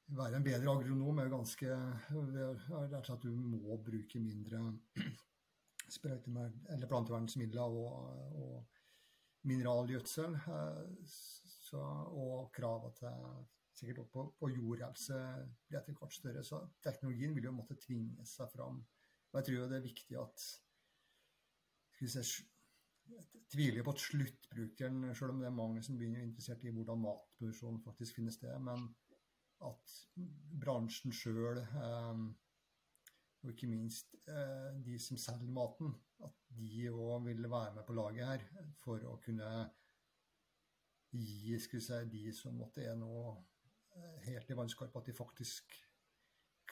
være 0.06 0.38
en 0.38 0.46
bedre 0.46 0.70
agronom 0.70 1.18
er 1.18 1.32
ganske 1.32 1.76
Rett 2.10 3.10
og 3.10 3.14
at 3.16 3.24
du 3.24 3.32
må 3.34 3.78
bruke 3.82 4.22
mindre 4.22 4.62
eller 5.96 6.88
plantevernmidler 6.90 7.62
og, 7.62 8.36
og 8.42 8.66
mineralgjødsel. 9.46 10.34
Så, 11.06 11.78
og 11.78 12.50
kravet 12.54 12.98
til 13.00 13.46
sikkert 13.76 13.98
også 13.98 14.12
på, 14.12 14.24
på 14.40 14.50
jordhelse 14.50 15.22
blir 15.68 15.80
etter 15.80 15.96
hvert 15.98 16.14
større. 16.14 16.44
Så 16.44 16.60
teknologien 16.84 17.34
vil 17.36 17.48
jo 17.48 17.54
måtte 17.54 17.78
tvinge 17.80 18.26
seg 18.26 18.50
fram. 18.54 18.80
Og 19.32 19.40
jeg 19.40 19.48
tror 19.48 19.70
det 19.70 19.78
er 19.78 19.88
viktig 19.88 20.18
at 20.20 20.44
skal 21.96 22.06
vi 22.06 22.12
se, 22.12 22.44
tviler 23.52 23.84
på 23.84 23.94
at 23.94 24.02
sluttbrukeren, 24.02 25.10
selv 25.14 25.34
om 25.34 25.42
det 25.42 25.48
er 25.48 25.58
mange 25.58 25.82
som 25.84 25.98
begynner 25.98 26.24
å 26.24 26.28
interessert 26.28 26.64
i 26.64 26.72
hvordan 26.74 27.02
matproduksjon 27.04 27.82
faktisk 27.84 28.18
finner 28.18 28.34
sted, 28.34 28.56
men 28.64 28.88
at 29.64 29.96
bransjen 30.60 31.14
sjøl, 31.14 31.60
eh, 31.62 32.20
og 33.42 33.52
ikke 33.52 33.70
minst 33.70 34.16
eh, 34.28 34.76
de 34.84 34.98
som 35.00 35.18
selger 35.20 35.52
maten, 35.52 35.94
at 36.24 36.46
de 36.58 36.86
òg 36.90 37.26
vil 37.28 37.48
være 37.48 37.74
med 37.76 37.86
på 37.86 37.96
laget 37.96 38.26
her 38.26 38.70
for 38.80 39.02
å 39.06 39.16
kunne 39.22 39.50
gi 41.16 41.56
si, 41.60 41.80
de 42.12 42.32
som 42.34 42.56
måtte 42.58 42.84
er 42.84 42.96
nå 42.98 43.16
eh, 43.30 44.16
helt 44.28 44.50
i 44.50 44.58
vannskorpa, 44.58 45.00
at 45.00 45.10
de 45.10 45.16
faktisk 45.16 45.76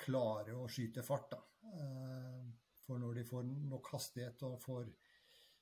klarer 0.04 0.56
å 0.58 0.68
skyte 0.68 1.04
fart. 1.06 1.36
Da. 1.36 1.40
For 2.84 2.98
når 2.98 3.20
de 3.20 3.28
får 3.28 3.44
nok 3.46 3.92
hastighet 3.94 4.42
og 4.44 4.58
får 4.60 4.88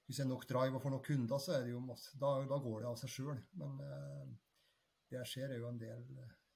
hvis 0.06 0.18
det 0.18 0.24
er 0.24 0.30
nok 0.32 0.46
drive 0.48 0.78
og 0.78 0.82
får 0.82 0.92
nok 0.94 1.04
kunder, 1.06 1.38
så 1.38 1.52
er 1.54 1.66
det 1.66 1.74
jo 1.74 1.82
masse, 1.84 2.16
da, 2.18 2.32
da 2.48 2.56
går 2.64 2.80
det 2.82 2.88
av 2.88 2.96
seg 2.98 3.12
sjøl. 3.12 3.42
Men 3.60 3.76
det 5.06 5.20
jeg 5.20 5.30
ser 5.30 5.52
er 5.52 5.60
jo 5.60 5.68
en 5.68 5.78
del 5.78 6.02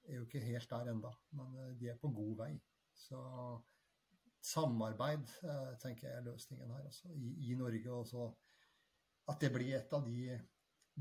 er 0.07 0.19
jo 0.19 0.25
ikke 0.27 0.43
helt 0.45 0.69
der 0.69 0.91
enda, 0.91 1.13
men 1.37 1.55
eh, 1.61 1.73
de 1.79 1.89
er 1.91 1.99
på 2.01 2.11
god 2.15 2.35
vei. 2.41 2.51
Så 2.97 3.21
samarbeid 4.47 5.33
eh, 5.43 5.73
tenker 5.81 6.07
jeg 6.07 6.17
er 6.17 6.27
løsningen 6.27 6.71
her 6.71 6.85
altså, 6.85 7.11
i, 7.13 7.33
i, 7.49 7.55
Norge. 7.59 7.91
Også, 7.93 8.27
at 9.31 9.41
det 9.41 9.51
blir 9.53 9.75
et 9.77 9.93
av 9.93 10.05
de 10.05 10.37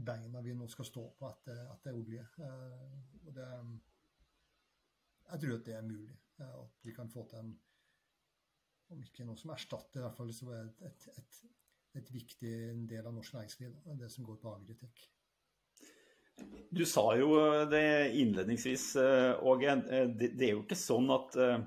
beina 0.07 0.43
vi 0.45 0.55
nå 0.57 0.69
skal 0.69 0.89
stå 0.89 1.05
på 1.19 1.29
etter, 1.31 1.63
etter 1.73 1.97
olje. 1.97 2.25
Og 3.23 3.31
det, 3.37 3.47
jeg 5.31 5.43
tror 5.43 5.55
at 5.57 5.69
det 5.71 5.77
er 5.77 5.87
mulig. 5.87 6.19
At 6.45 6.85
vi 6.85 6.93
kan 6.93 7.09
få 7.09 7.25
til 7.31 7.41
en 7.45 7.55
om 8.95 9.03
ikke 9.03 9.25
noe 9.27 9.39
som 9.41 9.51
erstatter, 9.51 9.99
i 9.99 10.05
hvert 10.05 10.15
fall 10.15 10.29
det 10.31 10.59
et, 10.87 11.07
et, 11.19 11.39
et 11.99 12.11
viktig 12.15 12.53
del 12.91 13.09
av 13.09 13.15
norsk 13.17 13.35
næringsliv, 13.35 13.73
det 13.99 14.11
som 14.13 14.27
går 14.29 14.39
på 14.43 14.53
agritek. 14.55 15.07
Du 16.77 16.85
sa 16.85 17.05
jo 17.17 17.31
det 17.71 18.13
innledningsvis, 18.21 18.97
eh, 19.01 19.45
Åge. 19.45 19.71
Eh, 19.71 20.09
det 20.19 20.49
er 20.49 20.57
jo 20.57 20.65
ikke 20.65 20.77
sånn 20.77 21.09
at 21.15 21.37
eh, 21.41 21.63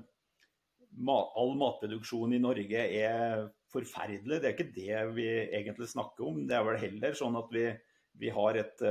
all 1.10 1.54
matproduksjon 1.58 2.36
i 2.36 2.42
Norge 2.42 2.84
er 3.00 3.48
forferdelig. 3.72 4.38
Det 4.38 4.50
er 4.50 4.54
ikke 4.54 4.74
det 4.76 5.00
vi 5.16 5.28
egentlig 5.48 5.88
snakker 5.90 6.28
om. 6.28 6.44
Det 6.46 6.58
er 6.58 6.66
vel 6.66 6.82
heller 6.84 7.16
sånn 7.18 7.38
at 7.40 7.50
vi, 7.54 7.66
vi 8.22 8.30
har 8.34 8.60
et 8.60 8.84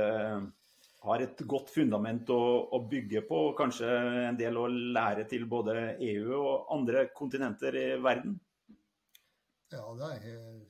har 1.00 1.22
et 1.24 1.38
godt 1.48 1.70
fundament 1.72 2.28
å, 2.28 2.40
å, 2.76 2.78
bygge 2.90 3.22
på, 3.28 3.36
Og 3.48 3.54
kanskje 3.56 3.88
en 4.28 4.36
del 4.36 4.58
å 4.60 4.66
lære 4.68 5.24
til 5.30 5.46
både 5.48 5.94
EU 5.96 6.34
og 6.36 6.74
andre 6.76 7.06
kontinenter 7.16 7.76
i 7.80 7.86
verden? 8.04 8.34
Ja, 9.72 9.86
det 9.96 10.10
er 10.10 10.26
jeg 10.28 10.60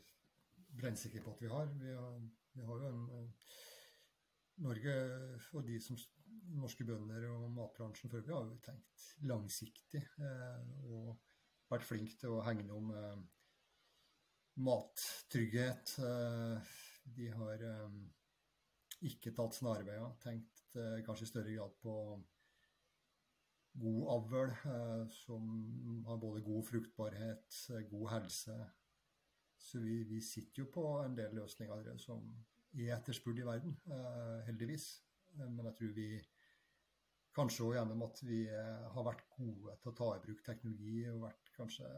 brennsikker 0.79 1.25
på 1.25 1.35
at 1.35 1.43
vi 1.43 1.51
har. 1.51 1.67
Vi 1.83 1.97
har, 1.97 2.15
vi 2.55 2.69
har 2.69 2.85
jo 2.85 2.93
en 2.93 3.27
Norge 4.61 4.95
og 5.57 5.65
de 5.65 5.79
som 5.81 5.97
norske 6.61 6.85
bønder 6.87 7.27
og 7.31 7.51
matbransjen 7.55 8.11
for 8.11 8.21
øvrig 8.21 8.35
har 8.35 8.49
jo 8.49 8.59
tenkt 8.65 9.05
langsiktig 9.29 10.03
eh, 10.03 10.65
og 10.91 11.21
vært 11.71 11.87
flink 11.87 12.17
til 12.21 12.35
å 12.37 12.43
hegne 12.45 12.77
om 12.77 12.91
eh, 12.97 13.23
mattrygghet. 14.67 15.95
Eh, 16.05 16.75
de 17.17 17.31
har 17.33 17.65
ikke 19.09 19.33
tatt 19.35 19.57
snarveier, 19.57 20.13
tenkt 20.21 20.75
kanskje 21.07 21.25
i 21.25 21.31
større 21.31 21.55
grad 21.57 21.73
på 21.81 21.95
god 23.81 24.11
avl, 24.13 24.53
som 25.15 25.49
har 26.07 26.21
både 26.21 26.43
god 26.45 26.67
fruktbarhet, 26.69 27.57
god 27.91 28.07
helse. 28.13 28.59
Så 29.57 29.81
vi, 29.83 30.03
vi 30.05 30.21
sitter 30.23 30.63
jo 30.63 30.69
på 30.75 30.85
en 31.01 31.17
del 31.17 31.35
løsninger 31.41 31.89
som 32.05 32.29
er 32.79 32.97
etterspurt 32.97 33.39
i 33.39 33.47
verden, 33.47 33.77
eh, 33.87 34.45
heldigvis. 34.47 35.03
Eh, 35.39 35.49
men 35.49 35.67
jeg 35.67 35.75
tror 35.79 35.93
vi 35.97 36.09
kanskje 37.35 37.67
òg 37.67 37.77
gjennom 37.77 38.03
at 38.07 38.23
vi 38.27 38.41
eh, 38.49 38.87
har 38.95 39.07
vært 39.07 39.27
gode 39.37 39.77
til 39.83 39.93
å 39.93 39.97
ta 40.01 40.09
i 40.15 40.23
bruk 40.25 40.43
teknologi 40.47 41.05
og 41.11 41.27
vært 41.27 41.53
kanskje, 41.57 41.91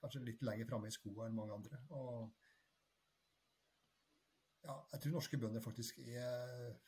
kanskje 0.00 0.24
litt 0.26 0.44
lenger 0.46 0.68
framme 0.70 0.90
i 0.90 0.94
skoene 0.94 1.28
enn 1.28 1.38
mange 1.38 1.56
andre. 1.56 1.80
Og 1.90 2.30
ja, 4.66 4.76
jeg 4.92 5.00
tror 5.02 5.16
norske 5.16 5.40
bønder 5.40 5.64
faktisk 5.64 6.00
er 6.06 6.78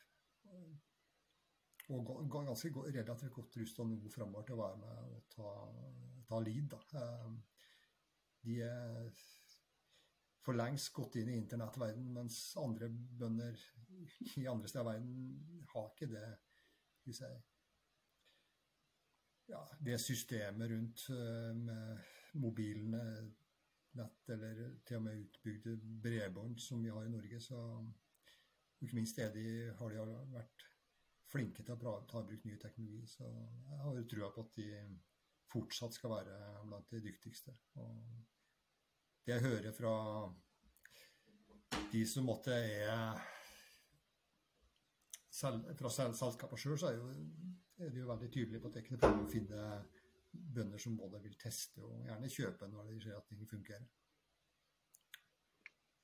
og 1.91 2.29
ganske 2.31 2.69
relativt 2.71 3.33
godt 3.35 3.57
rusta 3.59 3.83
nå 3.83 4.09
framover 4.13 4.45
til 4.47 4.55
å 4.55 4.61
være 4.61 4.77
med 4.79 5.15
og 5.15 5.23
ta, 5.33 5.49
ta 6.29 6.39
lead. 6.39 6.71
Da. 6.71 7.01
De 8.45 8.61
er 8.63 9.09
for 10.41 10.57
lengst 10.57 10.91
gått 10.95 11.19
inn 11.21 11.29
i 11.29 11.37
internettverden, 11.37 12.07
mens 12.15 12.39
andre 12.59 12.89
bønder 12.89 13.57
i 14.41 14.47
andre 14.49 14.69
steder 14.69 14.85
av 14.85 14.91
verden 14.91 15.65
har 15.73 15.91
ikke 15.91 16.09
det 16.11 16.25
si, 17.13 17.29
ja, 19.51 19.61
det 19.79 19.99
systemet 20.01 20.71
rundt 20.71 21.05
eh, 21.13 21.53
med 21.57 22.09
mobilene, 22.41 23.03
nett 23.99 24.29
eller 24.31 24.59
til 24.87 25.01
og 25.01 25.05
med 25.07 25.23
utbygde 25.25 25.75
bredbånd 26.03 26.59
som 26.63 26.83
vi 26.83 26.91
har 26.93 27.05
i 27.05 27.11
Norge. 27.11 27.41
Så 27.43 27.59
ikke 28.81 28.97
minst 28.97 29.19
er 29.19 29.33
de, 29.35 29.45
har 29.77 29.95
de 29.95 30.05
vært 30.31 30.67
flinke 31.31 31.63
til 31.63 31.75
å 31.75 31.95
ta 32.07 32.21
i 32.21 32.29
bruk 32.29 32.45
ny 32.47 32.57
teknologi. 32.59 33.01
Så 33.07 33.27
jeg 33.27 33.81
har 33.83 34.05
trua 34.13 34.31
på 34.31 34.45
at 34.45 34.55
de 34.61 34.69
fortsatt 35.51 35.97
skal 35.97 36.15
være 36.15 36.37
blant 36.69 36.93
de 36.93 37.03
dyktigste. 37.03 37.55
Og 37.83 37.99
det 39.25 39.35
jeg 39.35 39.45
hører 39.45 39.75
fra 39.75 39.93
de 41.91 42.01
som 42.07 42.25
måtte 42.27 42.55
er 42.55 43.19
selv, 45.31 45.71
fra 45.79 45.91
selskapet 45.91 46.59
sjøl, 46.59 46.77
så 46.79 46.91
er, 46.91 46.99
jo, 46.99 47.09
er, 47.79 47.89
de 47.89 48.03
jo 48.03 48.11
veldig 48.11 48.29
tydelige 48.31 48.61
på 48.61 48.69
at 48.69 48.77
det 48.77 48.83
ikke 48.83 48.97
er 48.97 49.01
problem 49.05 49.25
å 49.25 49.31
finne 49.31 49.71
bønder 50.31 50.79
som 50.79 50.99
både 50.99 51.19
vil 51.23 51.39
teste 51.39 51.81
og 51.83 52.05
gjerne 52.07 52.29
kjøpe 52.31 52.69
når 52.71 52.91
de 52.91 53.01
ser 53.03 53.17
at 53.17 53.27
ting 53.29 53.47
fungerer. 53.49 53.89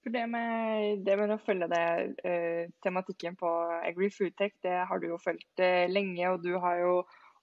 For 0.03 0.13
det 0.15 0.23
med, 0.31 1.03
det 1.03 1.15
med 1.19 1.33
å 1.35 1.39
følge 1.43 1.67
det, 1.71 1.85
uh, 2.23 2.73
tematikken 2.83 3.35
på 3.39 3.49
Agri 3.81 4.07
Foodtech, 4.13 4.55
det 4.63 4.75
har 4.87 5.01
du 5.03 5.09
jo 5.09 5.17
fulgt 5.19 5.63
uh, 5.63 5.83
lenge. 5.91 6.29
Og 6.31 6.43
du 6.45 6.53
har 6.63 6.79
jo 6.79 6.93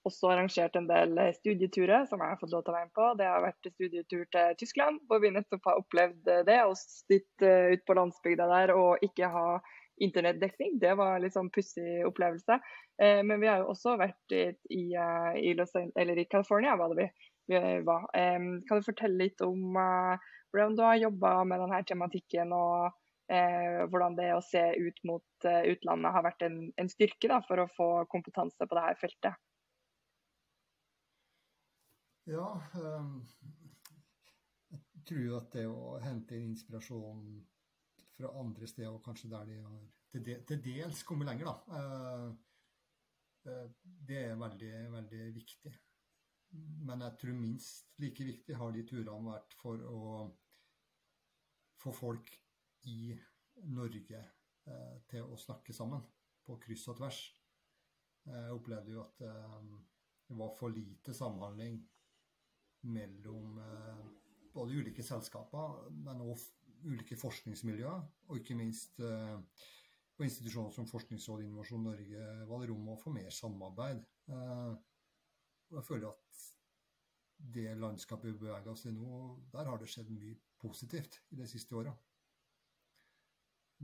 også 0.05 0.29
arrangert 0.31 0.75
en 0.77 0.87
del 0.89 1.17
eh, 1.21 1.33
studieturer 1.37 2.05
som 2.09 2.21
jeg 2.21 2.33
har 2.33 2.39
fått 2.41 2.53
lov 2.53 2.65
til 2.65 2.73
å 2.73 2.77
være 2.77 2.89
med 2.89 2.95
på. 2.97 3.07
Det 3.19 3.29
har 3.29 3.43
vært 3.43 3.69
studietur 3.73 4.23
til 4.33 4.57
Tyskland, 4.61 5.01
hvor 5.09 5.21
vi 5.23 5.33
nettopp 5.33 5.69
har 5.69 5.81
opplevd 5.81 6.31
eh, 6.31 6.43
det. 6.47 6.59
Å 6.63 6.77
sitte 6.79 7.49
eh, 7.49 7.75
ute 7.75 7.87
på 7.87 7.97
landsbygda 7.97 8.47
der 8.51 8.75
og 8.75 9.05
ikke 9.05 9.31
ha 9.33 9.45
internettdekning. 10.03 10.77
Det 10.81 10.93
var 10.99 11.15
en 11.15 11.25
litt 11.25 11.35
sånn 11.35 11.51
pussig 11.55 12.03
opplevelse. 12.03 12.59
Men 12.99 13.39
vi 13.39 13.47
har 13.47 13.61
jo 13.61 13.69
også 13.73 13.93
vært 13.99 14.33
i, 14.35 14.41
i, 14.71 15.53
Los, 15.55 15.71
i 15.75 16.25
California, 16.31 16.75
var 16.79 16.91
det 16.91 16.97
vi, 16.99 17.07
vi 17.51 17.61
var. 17.87 18.05
Kan 18.11 18.67
du 18.67 18.83
fortelle 18.83 19.19
litt 19.19 19.43
om 19.43 19.75
hvordan 19.75 20.75
du 20.75 20.83
har 20.83 20.99
jobba 20.99 21.31
med 21.47 21.63
denne 21.63 21.79
tematikken, 21.87 22.51
og 22.55 22.91
hvordan 23.91 24.19
det 24.19 24.29
å 24.35 24.43
se 24.43 24.63
ut 24.75 24.99
mot 25.07 25.47
utlandet 25.47 26.15
har 26.15 26.27
vært 26.27 26.47
en, 26.47 26.59
en 26.79 26.91
styrke 26.91 27.31
da, 27.31 27.39
for 27.47 27.63
å 27.63 27.71
få 27.75 27.89
kompetanse 28.11 28.67
på 28.67 28.79
dette 28.79 28.99
feltet? 29.03 29.44
Ja, 32.25 32.45
ehm, 32.73 33.19
jeg 34.71 35.01
tror 35.05 35.35
at 35.37 35.51
det 35.53 35.65
å 35.69 35.99
hente 36.01 36.39
inspirasjon 36.41 37.27
fra 38.15 38.31
andre 38.39 38.65
steder, 38.65 38.95
og 38.95 39.03
kanskje 39.05 39.29
der 39.29 39.45
de 39.45 39.59
har 39.61 39.83
til, 40.15 40.63
dels 40.63 41.03
kommet 41.05 41.29
lenger, 41.29 41.51
da, 41.51 41.77
eh, 41.77 43.51
eh, 43.51 43.69
det 44.09 44.23
er 44.23 44.41
veldig, 44.41 44.73
veldig 44.95 45.21
viktig. 45.37 45.75
Men 46.89 47.05
jeg 47.05 47.17
tror 47.21 47.37
minst 47.37 47.93
like 48.01 48.25
viktig 48.25 48.57
har 48.57 48.73
de 48.73 48.85
turene 48.89 49.29
vært 49.29 49.53
for 49.61 49.85
å 49.85 50.01
få 51.83 51.93
folk 51.93 52.31
i 52.89 53.13
Norge 53.69 54.17
eh, 54.17 55.01
til 55.11 55.29
å 55.29 55.37
snakke 55.37 55.77
sammen 55.77 56.01
på 56.45 56.57
kryss 56.63 56.87
og 56.89 57.03
tvers. 57.03 57.25
Jeg 58.25 58.53
opplevde 58.55 58.95
jo 58.95 59.03
at 59.03 59.19
det 59.21 60.35
var 60.39 60.55
for 60.57 60.73
lite 60.73 61.13
samhandling 61.13 61.83
mellom 62.85 63.57
eh, 63.59 64.03
både 64.53 64.77
ulike 64.79 65.03
selskaper, 65.03 65.89
men 66.05 66.21
også 66.21 66.51
ulike 66.85 67.17
forskningsmiljøer, 67.17 68.03
og 68.29 68.39
ikke 68.39 68.57
minst 68.57 68.99
eh, 69.03 69.37
på 70.15 70.23
institusjoner 70.23 70.71
som 70.71 70.87
Forskningsrådet 70.87 71.47
Innovasjon 71.47 71.83
Norge 71.83 72.25
var 72.47 72.61
det 72.61 72.69
rom 72.69 72.91
å 72.93 72.99
få 72.99 73.11
mer 73.15 73.31
samarbeid. 73.33 74.03
Eh, 74.31 74.73
og 75.71 75.79
jeg 75.79 75.87
føler 75.87 76.11
at 76.11 76.43
det 77.55 77.71
landskapet 77.77 78.31
vi 78.31 78.39
beveger 78.45 78.71
oss 78.71 78.85
i 78.87 78.93
nå, 78.95 79.21
der 79.51 79.67
har 79.67 79.81
det 79.81 79.89
skjedd 79.91 80.11
mye 80.13 80.37
positivt 80.61 81.19
i 81.33 81.39
de 81.41 81.47
siste 81.49 81.75
åra. 81.75 81.91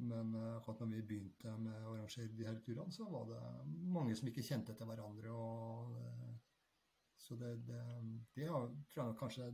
Men 0.01 0.31
akkurat 0.55 0.79
når 0.79 0.93
vi 0.93 1.01
begynte 1.09 1.51
med 1.59 1.83
å 1.83 1.97
arrangere 1.97 2.31
de 2.31 2.45
her 2.47 2.61
turene, 2.63 2.93
så 2.95 3.09
var 3.11 3.25
det 3.27 3.41
mange 3.91 4.15
som 4.15 4.29
ikke 4.29 4.45
kjente 4.45 4.73
til 4.77 4.87
hverandre. 4.87 5.33
og 5.35 6.30
så 7.21 7.37
det, 7.39 7.55
det, 7.67 7.81
det 8.35 8.49
har, 8.49 8.67
tror 8.91 9.03
jeg 9.05 9.19
kanskje 9.19 9.49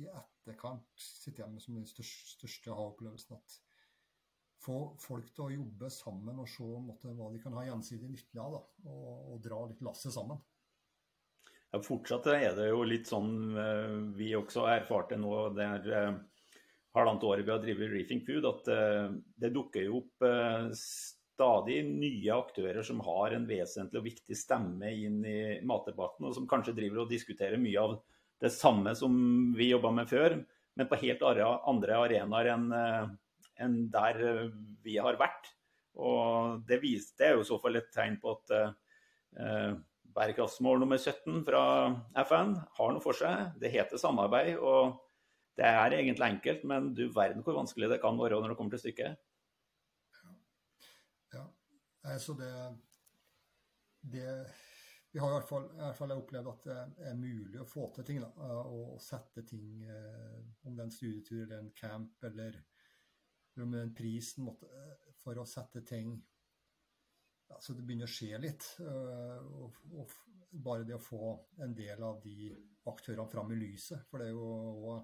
i 0.00 0.08
etterkant 0.10 0.88
sitter 1.00 1.42
igjen 1.42 1.54
med 1.54 1.62
som 1.62 1.78
den 1.78 1.86
største, 1.88 2.34
største 2.34 2.72
aha-opplevelsen. 2.74 3.38
At 3.38 3.60
få 4.64 4.78
folk 5.00 5.30
til 5.34 5.46
å 5.46 5.52
jobbe 5.52 5.90
sammen 5.92 6.40
og 6.40 6.50
se 6.50 6.66
måtte, 6.82 7.12
hva 7.14 7.30
de 7.32 7.40
kan 7.42 7.56
ha 7.58 7.66
gjensidig 7.68 8.10
nytte 8.10 8.42
av. 8.42 8.56
Da, 8.56 8.90
og, 8.90 9.08
og, 9.34 9.40
dra 9.44 9.62
litt 9.70 9.82
lasset 9.84 10.14
sammen. 10.14 10.40
Ja, 11.72 11.80
Fortsatt 11.82 12.28
er 12.32 12.54
det 12.56 12.68
jo 12.70 12.84
litt 12.86 13.10
sånn 13.10 13.34
eh, 13.58 13.98
vi 14.18 14.32
også 14.38 14.68
erfarte 14.70 15.18
nå. 15.20 15.34
det 15.56 15.66
er 15.66 15.90
eh, 15.98 16.20
halvannet 16.94 17.26
året 17.28 17.46
vi 17.46 17.54
har 17.54 17.62
drevet 17.62 17.92
Reefing 17.92 18.22
Food, 18.26 18.46
at 18.50 18.70
eh, 18.72 19.08
det 19.42 19.52
dukker 19.54 19.88
jo 19.88 20.04
opp 20.04 20.26
stadig 21.34 21.80
nye 21.86 22.34
aktører 22.34 22.84
som 22.86 23.02
har 23.04 23.34
en 23.34 23.46
vesentlig 23.48 24.00
og 24.00 24.06
viktig 24.06 24.36
stemme 24.38 24.90
inn 24.94 25.20
i 25.26 25.38
matdebatten, 25.66 26.28
og 26.28 26.34
som 26.36 26.48
kanskje 26.50 26.76
driver 26.76 27.02
og 27.02 27.10
diskuterer 27.10 27.60
mye 27.60 27.80
av 27.82 27.96
det 28.42 28.52
samme 28.54 28.94
som 28.98 29.14
vi 29.56 29.70
jobba 29.72 29.90
med 29.94 30.10
før, 30.10 30.38
men 30.74 30.90
på 30.90 31.00
helt 31.02 31.22
andre 31.24 31.98
arenaer 32.02 32.50
enn 32.54 32.68
eh, 32.74 33.74
der 33.94 34.22
eh, 34.28 34.46
vi 34.84 34.98
har 34.98 35.18
vært. 35.20 35.50
Og 35.94 36.62
det, 36.66 36.80
viser, 36.82 37.14
det 37.18 37.26
er 37.26 37.36
jo 37.36 37.44
i 37.44 37.50
så 37.50 37.58
fall 37.62 37.78
et 37.78 37.92
tegn 37.94 38.18
på 38.22 38.34
at 38.34 38.54
eh, 38.58 39.76
bærekraftsmål 40.14 40.82
nummer 40.82 40.98
17 40.98 41.44
fra 41.46 41.62
FN 42.26 42.56
har 42.78 42.94
noe 42.94 43.02
for 43.02 43.16
seg. 43.18 43.54
Det 43.62 43.70
heter 43.74 44.00
samarbeid, 44.02 44.56
og 44.58 44.98
det 45.58 45.70
er 45.70 45.94
egentlig 45.94 46.32
enkelt, 46.32 46.66
men 46.66 46.90
du 46.98 47.06
verden 47.14 47.46
hvor 47.46 47.58
vanskelig 47.60 47.92
det 47.92 48.02
kan 48.02 48.18
være 48.18 48.40
når 48.42 48.52
det 48.52 48.58
kommer 48.58 48.74
til 48.74 48.86
stykket. 48.86 49.22
Så 52.20 52.34
det, 52.36 52.50
det 54.00 54.26
Vi 55.12 55.18
har 55.22 55.30
i 55.30 55.36
hvert 55.38 55.48
fall, 55.48 55.68
i 55.72 55.80
hvert 55.80 55.96
fall 55.96 56.12
opplevd 56.12 56.50
at 56.50 56.66
det 56.66 57.08
er 57.08 57.16
mulig 57.16 57.60
å 57.62 57.68
få 57.68 57.86
til 57.94 58.04
ting. 58.04 58.20
Da, 58.20 58.50
og 58.68 59.00
sette 59.00 59.44
ting 59.48 59.84
eh, 59.86 60.40
Om 60.66 60.74
det 60.74 60.82
er 60.82 60.88
en 60.88 60.94
studietur 60.98 61.42
eller 61.46 61.58
en 61.62 61.72
camp 61.78 62.28
eller, 62.28 62.60
om 63.62 63.70
det 63.72 63.80
er 63.80 63.88
en 63.88 63.96
pris 63.96 64.32
for 65.22 65.38
å 65.38 65.46
sette 65.48 65.84
ting 65.86 66.16
ja, 67.48 67.60
så 67.60 67.74
det 67.76 67.84
begynner 67.86 68.08
å 68.08 68.14
skje 68.14 68.38
litt. 68.42 68.68
Eh, 68.82 69.50
og, 69.60 69.82
og, 69.94 70.20
bare 70.64 70.86
det 70.86 70.94
å 70.94 71.02
få 71.02 71.32
en 71.64 71.72
del 71.74 72.02
av 72.06 72.20
de 72.22 72.52
aktørene 72.86 73.30
fram 73.30 73.48
i 73.50 73.58
lyset. 73.58 74.04
For 74.06 74.22
det 74.22 74.28
er 74.30 74.36
jo 74.36 74.98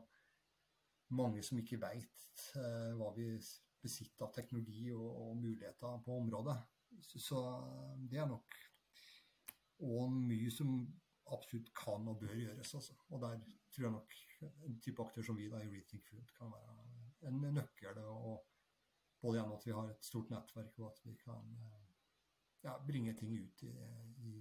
mange 1.19 1.43
som 1.43 1.59
ikke 1.59 1.81
veit 1.83 2.45
eh, 2.61 2.93
hva 2.99 3.11
vi 3.17 3.33
besitter 3.83 4.29
av 4.29 4.35
teknologi 4.35 4.93
og, 4.95 5.09
og 5.09 5.41
muligheter 5.41 6.05
på 6.05 6.19
området. 6.21 6.57
Så 7.01 7.41
det 8.11 8.21
er 8.21 8.29
nok 8.29 8.57
og 9.81 10.13
mye 10.13 10.51
som 10.53 10.75
absolutt 11.33 11.71
kan 11.77 12.09
og 12.11 12.19
bør 12.21 12.35
gjøres. 12.37 12.75
Altså. 12.75 12.97
Og 13.09 13.21
der 13.23 13.39
tror 13.73 13.87
jeg 13.87 13.93
nok 13.95 14.15
en 14.67 14.81
type 14.83 15.03
aktør 15.03 15.27
som 15.29 15.39
vi 15.39 15.49
da, 15.51 15.63
i 15.63 15.71
Rethink 15.71 16.07
Food 16.09 16.33
kan 16.37 16.53
være 16.53 17.31
en 17.31 17.41
nøkkel. 17.55 18.03
Og 18.05 18.43
både 19.21 19.39
gjennom 19.39 19.57
at 19.57 19.67
vi 19.67 19.77
har 19.77 19.93
et 19.93 20.05
stort 20.05 20.33
nettverk, 20.33 20.79
og 20.79 20.91
at 20.91 21.01
vi 21.05 21.15
kan 21.21 21.55
ja, 22.65 22.77
bringe 22.87 23.15
ting 23.17 23.37
ut 23.39 23.63
i, 23.63 23.73
i, 24.27 24.35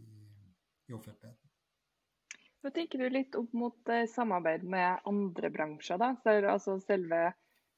i 0.90 0.94
offentligheten. 0.96 1.56
Hva 2.60 2.72
tenker 2.76 3.00
du 3.00 3.08
litt 3.08 3.36
opp 3.40 3.54
mot 3.56 3.90
eh, 3.92 4.08
samarbeid 4.12 4.66
med 4.68 5.06
andre 5.08 5.50
bransjer? 5.54 6.00
da? 6.02 6.10
Så, 6.20 6.34
altså 6.44 6.76
selve 6.84 7.22
eh, 7.30 7.38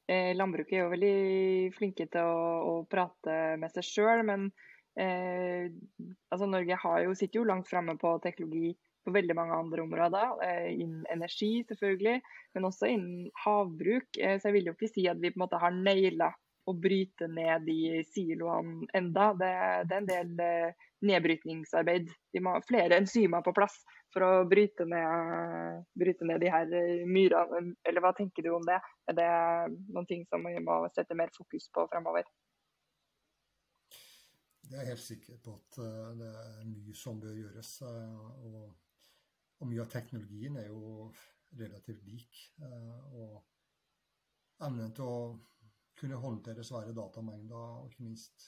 Landbruket 0.10 0.74
er 0.76 0.82
jo 0.82 0.92
veldig 0.92 1.72
flinke 1.76 2.08
til 2.12 2.26
å, 2.28 2.40
å 2.68 2.72
prate 2.90 3.36
med 3.62 3.72
seg 3.72 3.86
sjøl, 3.86 4.24
men 4.28 4.48
eh, 5.00 5.70
altså 6.34 6.50
Norge 6.50 6.78
jo, 7.06 7.14
sitter 7.16 7.40
jo 7.40 7.46
langt 7.48 7.70
framme 7.70 7.96
på 8.02 8.18
teknologi 8.26 8.74
på 9.06 9.14
veldig 9.16 9.36
mange 9.38 9.58
andre 9.58 9.84
områder. 9.86 10.34
Eh, 10.46 10.70
innen 10.74 11.06
energi 11.14 11.64
selvfølgelig, 11.68 12.22
men 12.56 12.68
også 12.70 12.90
innen 12.92 13.30
havbruk. 13.46 14.10
Eh, 14.18 14.38
så 14.40 14.50
jeg 14.50 14.60
vil 14.60 14.72
jo 14.72 14.76
ikke 14.78 14.92
si 14.92 15.08
at 15.10 15.22
vi 15.22 15.32
på 15.32 15.40
en 15.40 15.46
måte 15.46 15.62
har 15.62 15.76
naila 15.76 16.32
å 16.70 16.76
bryte 16.78 17.28
ned 17.32 17.66
de 17.66 18.04
siloene 18.12 18.86
enda. 18.98 19.32
Det, 19.38 19.52
det 19.90 19.98
er 19.98 20.04
en 20.04 20.12
del 20.12 20.46
eh, 20.46 20.88
nedbrytningsarbeid. 21.08 22.12
Vi 22.34 22.44
må 22.44 22.58
ha 22.58 22.66
flere 22.66 23.02
enzymer 23.02 23.46
på 23.46 23.56
plass 23.58 23.80
for 24.12 24.26
å 24.26 24.46
bryte 24.50 24.86
ned, 24.88 25.86
bryte 25.98 26.28
ned 26.28 26.44
de 26.44 26.52
her 26.52 26.74
eh, 26.76 27.04
myrene. 27.08 27.76
Eller 27.88 28.04
hva 28.04 28.14
tenker 28.18 28.46
du 28.46 28.52
om 28.56 28.66
det? 28.68 28.78
Er 29.10 29.18
det 29.18 29.32
noen 29.88 30.08
ting 30.10 30.26
som 30.30 30.44
vi 30.48 30.58
må 30.64 30.82
sette 30.92 31.18
mer 31.18 31.32
fokus 31.36 31.70
på 31.74 31.88
fremover? 31.92 32.28
Det 34.72 34.80
er 34.80 34.92
helt 34.92 35.04
sikker 35.04 35.40
på 35.44 35.56
at 35.58 35.82
eh, 35.84 36.10
det 36.20 36.32
er 36.44 36.66
mye 36.68 36.96
som 36.98 37.20
bør 37.24 37.38
gjøres. 37.40 37.74
Eh, 37.88 38.50
og, 38.52 38.66
og 39.62 39.72
mye 39.72 39.86
av 39.86 39.94
teknologien 39.94 40.60
er 40.60 40.68
jo 40.68 41.12
relativt 41.60 42.04
lik. 42.08 42.44
Og 42.64 43.40
evnen 44.64 44.94
til 44.96 45.08
å 45.08 45.22
kunne 46.00 46.20
håndtere 46.20 46.64
svære 46.66 46.96
datamengder, 46.96 47.80
og 47.82 47.92
ikke 47.92 48.06
minst 48.08 48.48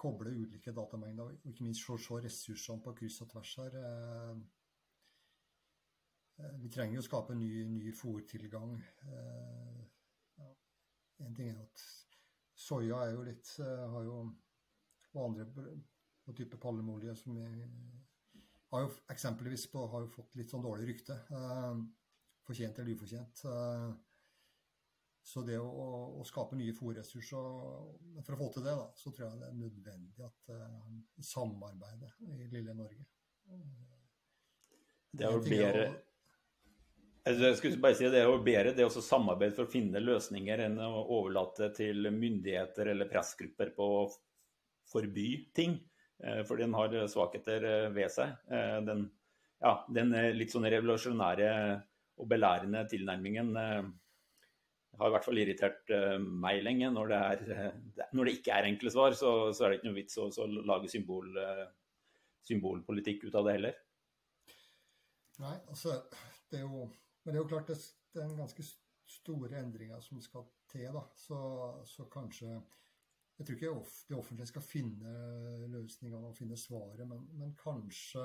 koble 0.00 0.32
ulike 0.32 0.74
datamengder, 0.74 1.28
og 1.28 1.46
ikke 1.48 1.64
minst 1.64 1.86
se 1.86 2.18
ressursene 2.24 2.82
på 2.84 2.96
kryss 2.98 3.20
og 3.24 3.30
tvers 3.30 3.54
her. 3.60 3.78
Eh, 6.40 6.56
vi 6.62 6.70
trenger 6.72 6.98
jo 6.98 7.04
å 7.04 7.06
skape 7.06 7.36
ny, 7.36 7.50
ny 7.68 7.92
fòrtilgang. 7.96 8.76
Eh, 9.06 9.80
ja. 10.40 10.50
En 11.26 11.36
ting 11.36 11.52
er 11.52 11.60
at 11.62 11.84
soya 12.60 13.04
er 13.06 13.14
jo 13.14 13.24
litt 13.26 13.54
eh, 13.62 13.86
har 13.94 14.06
jo, 14.08 14.22
Og 15.10 15.24
andre 15.24 15.44
og 16.30 16.36
type 16.38 16.58
palmeolje 16.62 17.16
som 17.18 17.34
vi 17.34 17.42
har 18.70 18.84
jo 18.84 18.90
eksempelvis 19.10 19.64
på, 19.72 19.80
har 19.90 20.04
jo 20.04 20.12
fått 20.12 20.36
litt 20.38 20.52
sånn 20.52 20.62
dårlig 20.62 20.86
rykte. 20.86 21.16
Fortjent 22.46 22.78
eller 22.78 22.94
ufortjent. 22.94 23.42
Så 25.26 25.42
det 25.42 25.56
å, 25.58 25.66
å 26.20 26.22
skape 26.28 26.54
nye 26.60 26.76
fòrressurser 26.76 27.48
For 28.22 28.36
å 28.36 28.38
få 28.38 28.46
til 28.54 28.68
det, 28.68 28.76
da, 28.78 28.86
så 28.94 29.10
tror 29.10 29.26
jeg 29.26 29.40
det 29.40 29.48
er 29.48 29.58
nødvendig 29.58 30.24
at 30.28 30.52
uh, 30.54 30.86
samarbeidet 31.26 32.12
i 32.38 32.46
lille 32.54 32.76
Norge 32.78 33.04
Det 35.10 35.26
er 35.26 35.34
jo 35.34 35.42
bedre 35.44 35.90
jeg 37.24 37.56
skulle 37.58 37.80
bare 37.82 37.96
si 37.98 38.08
Det 38.08 38.22
er 38.22 38.28
jo 38.28 38.40
bedre 38.44 38.72
det 38.76 38.86
å 38.86 39.02
samarbeide 39.04 39.54
for 39.56 39.68
å 39.68 39.72
finne 39.72 40.00
løsninger 40.00 40.64
enn 40.66 40.78
å 40.80 41.04
overlate 41.18 41.70
til 41.76 42.08
myndigheter 42.14 42.92
eller 42.92 43.10
pressgrupper 43.10 43.74
på 43.76 43.88
å 44.00 44.02
forby 44.90 45.28
ting. 45.54 45.76
Eh, 46.24 46.42
for 46.48 46.60
den 46.60 46.74
har 46.76 46.94
svakheter 47.08 47.64
eh, 47.64 47.88
ved 47.94 48.12
seg. 48.12 48.32
Eh, 48.50 48.78
den, 48.86 49.06
ja, 49.60 49.74
den 49.92 50.14
litt 50.36 50.52
sånn 50.52 50.68
revolusjonære 50.68 51.50
og 52.20 52.28
belærende 52.28 52.84
tilnærmingen 52.88 53.54
har 53.56 55.08
i 55.08 55.12
hvert 55.14 55.24
fall 55.24 55.40
irritert 55.40 55.92
meg 56.20 56.60
lenge. 56.64 56.90
Når 56.92 57.12
det, 57.12 57.20
er, 57.32 58.08
når 58.16 58.28
det 58.28 58.34
ikke 58.36 58.56
er 58.56 58.68
enkle 58.68 58.92
svar, 58.92 59.16
så, 59.16 59.30
så, 59.56 59.64
er 59.64 59.72
det 59.72 59.78
ikke 59.78 59.88
noe 59.88 59.96
vits 59.96 60.18
å 60.20 60.48
lage 60.68 60.90
symbol, 60.92 61.30
symbolpolitikk 62.44 63.24
ut 63.28 63.38
av 63.40 63.48
det 63.48 63.54
heller. 63.56 63.78
Nei, 65.40 65.54
altså 65.72 65.96
det 66.50 66.60
er 66.60 66.66
jo 66.66 66.90
men 67.24 67.32
det 67.32 67.38
er 67.38 67.42
jo 67.42 67.50
klart 67.50 67.70
det, 67.70 67.78
det 68.14 68.22
er 68.22 68.38
ganske 68.38 68.64
store 69.10 69.58
endringer 69.58 70.00
som 70.04 70.20
skal 70.22 70.46
til. 70.70 70.88
da, 70.94 71.02
Så, 71.16 71.40
så 71.86 72.06
kanskje 72.12 72.60
Jeg 73.40 73.46
tror 73.46 73.56
ikke 73.56 73.68
det 74.08 74.16
offentlige 74.18 74.46
skal 74.46 74.62
finne 74.62 75.12
løsningene 75.72 76.28
og 76.28 76.36
finne 76.36 76.56
svaret, 76.60 77.06
men, 77.08 77.22
men 77.38 77.54
kanskje 77.56 78.24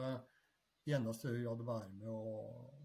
i 0.86 0.93
enda 0.93 1.13
større 1.15 1.39
grad 1.41 1.62
være 1.65 1.93
med 1.97 2.10
å, 2.12 2.41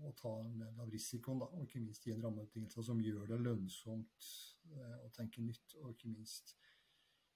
å, 0.06 0.12
ta 0.16 0.30
en 0.40 0.54
del 0.62 0.78
av 0.80 0.92
risikoen. 0.92 1.42
Da, 1.42 1.48
og 1.50 1.66
ikke 1.66 1.82
minst 1.82 2.06
gi 2.06 2.14
en 2.14 2.22
rammebetingelse 2.24 2.84
som 2.86 3.02
gjør 3.02 3.26
det 3.28 3.40
lønnsomt 3.42 4.28
eh, 4.72 4.94
å 5.04 5.10
tenke 5.16 5.44
nytt. 5.44 5.74
Og 5.82 5.90
ikke 5.92 6.12
minst 6.14 6.54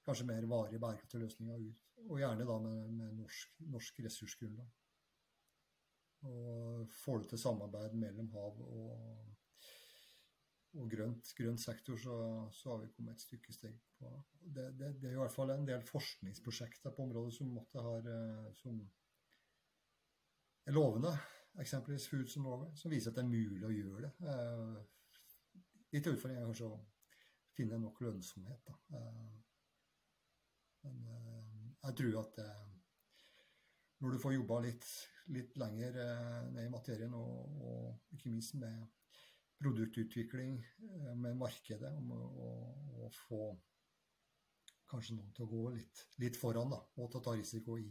kanskje 0.07 0.29
mer 0.31 0.47
varige, 0.49 0.81
bærekraftige 0.81 1.27
løsninger 1.27 1.67
ut. 1.67 1.91
Og 2.07 2.23
gjerne 2.23 2.49
da 2.49 2.57
med, 2.65 2.89
med 2.97 3.13
norsk, 3.19 3.61
norsk 3.75 4.01
ressursgrunnlag. 4.07 4.71
Og 6.25 6.89
får 7.05 7.23
du 7.23 7.31
til 7.31 7.41
samarbeid 7.41 7.97
mellom 8.01 8.31
hav 8.33 8.61
og, 8.65 9.35
og 10.81 10.91
grønt, 10.91 11.33
grønt 11.37 11.61
sektor, 11.61 11.99
så, 12.01 12.17
så, 12.53 12.71
har 12.73 12.83
vi 12.83 12.91
kommet 12.95 13.19
et 13.19 13.27
stykke 13.27 13.53
steg 13.53 13.77
på. 13.99 14.11
Det, 14.41 14.71
det, 14.79 14.95
det, 15.03 15.11
er 15.11 15.19
i 15.19 15.21
hvert 15.21 15.35
fall 15.35 15.53
en 15.55 15.69
del 15.69 15.85
forskningsprosjekter 15.85 16.95
på 16.97 17.05
området 17.05 17.37
som, 17.37 17.53
har, 17.77 18.09
ha, 18.09 18.51
som 18.63 18.81
er 20.67 20.77
lovende. 20.77 21.13
Eksempelvis 21.61 22.09
Foods 22.11 22.37
Norway, 22.43 22.73
som 22.75 22.91
viser 22.91 23.13
at 23.13 23.21
det 23.21 23.23
er 23.23 23.31
mulig 23.31 23.63
å 23.69 23.75
gjøre 23.75 24.09
det. 24.09 24.33
Eh, 24.33 25.61
litt 25.95 26.09
utfordring 26.11 26.41
er 26.41 26.49
kanskje 26.49 26.71
å 26.73 26.81
finne 27.55 27.79
nok 27.79 28.01
lønnsomhet. 28.03 28.65
Da. 28.67 28.79
Eh, 28.99 29.35
men 30.85 31.05
jeg 31.85 31.97
tror 32.01 32.19
at 32.25 32.41
det, 32.41 32.49
når 34.03 34.15
du 34.15 34.23
får 34.23 34.35
jobba 34.37 34.61
litt, 34.65 34.87
litt 35.35 35.57
lenger 35.61 36.01
eh, 36.03 36.41
ned 36.55 36.67
i 36.67 36.73
materien, 36.73 37.15
og, 37.17 37.61
og, 37.69 38.17
ikke 38.17 38.33
minst 38.33 38.57
med 38.61 38.87
produktutvikling, 39.61 40.59
eh, 40.89 41.13
med 41.15 41.39
markedet, 41.41 41.93
og, 42.13 42.83
å 43.05 43.13
få 43.13 43.47
kanskje 44.89 45.17
noen 45.19 45.33
til 45.37 45.47
å 45.47 45.51
gå 45.51 45.63
litt, 45.75 46.03
litt 46.23 46.37
foran 46.39 46.73
da, 46.73 46.81
og 46.97 47.17
å 47.19 47.23
ta 47.25 47.35
risiko 47.37 47.79
i, 47.81 47.89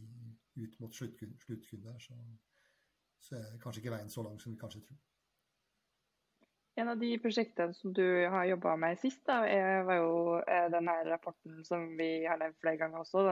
ut 0.58 0.78
mot 0.82 0.94
sluttkunder, 0.96 1.98
så, 2.02 2.20
så 3.22 3.40
er 3.40 3.58
kanskje 3.64 3.84
ikke 3.84 3.96
veien 3.96 4.14
så 4.14 4.24
lang 4.26 4.40
som 4.42 4.54
vi 4.54 4.62
kanskje 4.62 4.84
tror. 4.86 5.02
En 6.82 6.90
av 6.90 6.98
de 6.98 7.12
prosjektene 7.22 7.76
som 7.78 7.92
du 7.94 8.06
har 8.34 8.48
jobba 8.50 8.74
med 8.82 8.98
sist, 8.98 9.22
da, 9.30 9.44
var 9.86 10.00
jo 10.00 10.14
eh, 10.42 10.70
denne 10.74 10.96
rapporten 11.06 11.62
som 11.68 11.86
vi 12.00 12.26
har 12.26 12.40
nevnt 12.42 12.58
flere 12.62 12.80
ganger 12.82 13.04
også, 13.04 13.26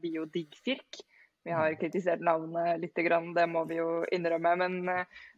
Biodigfirk. 0.00 1.02
Vi 1.48 1.52
har 1.56 1.74
kritisert 1.80 2.20
navnet 2.20 2.76
litt, 2.82 2.98
det 2.98 3.44
må 3.48 3.62
vi 3.70 3.78
jo 3.78 4.02
innrømme. 4.12 4.50
Men, 4.60 4.74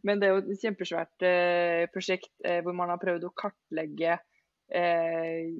men 0.02 0.18
det 0.18 0.26
er 0.26 0.32
jo 0.32 0.40
et 0.42 0.64
kjempesvært 0.64 1.22
eh, 1.22 1.84
prosjekt 1.94 2.32
eh, 2.42 2.58
hvor 2.66 2.74
man 2.74 2.90
har 2.90 2.98
prøvd 2.98 3.28
å 3.28 3.30
kartlegge 3.38 4.16
eh, 4.74 5.52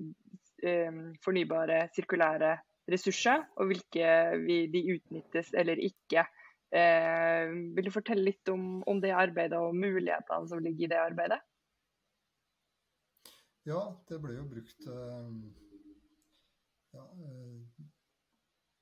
fornybare, 1.22 1.84
sirkulære 1.94 2.56
ressurser, 2.90 3.44
og 3.62 3.70
hvilke 3.70 4.08
de 4.74 4.82
utnyttes 4.96 5.52
eller 5.54 5.78
ikke. 5.86 6.26
vil 6.70 7.86
du 7.86 7.92
fortelle 7.94 8.26
litt 8.26 8.50
om, 8.50 8.82
om 8.90 8.98
det 9.02 9.14
arbeidet 9.14 9.58
og 9.58 9.78
mulighetene 9.78 10.50
som 10.50 10.58
ligger 10.62 10.88
i 10.88 10.90
det 10.90 10.98
arbeidet? 10.98 11.38
Ja, 13.70 13.84
det 14.10 14.18
ble 14.18 14.34
jo 14.34 14.44
brukt 14.50 14.90
ja, 16.90 17.06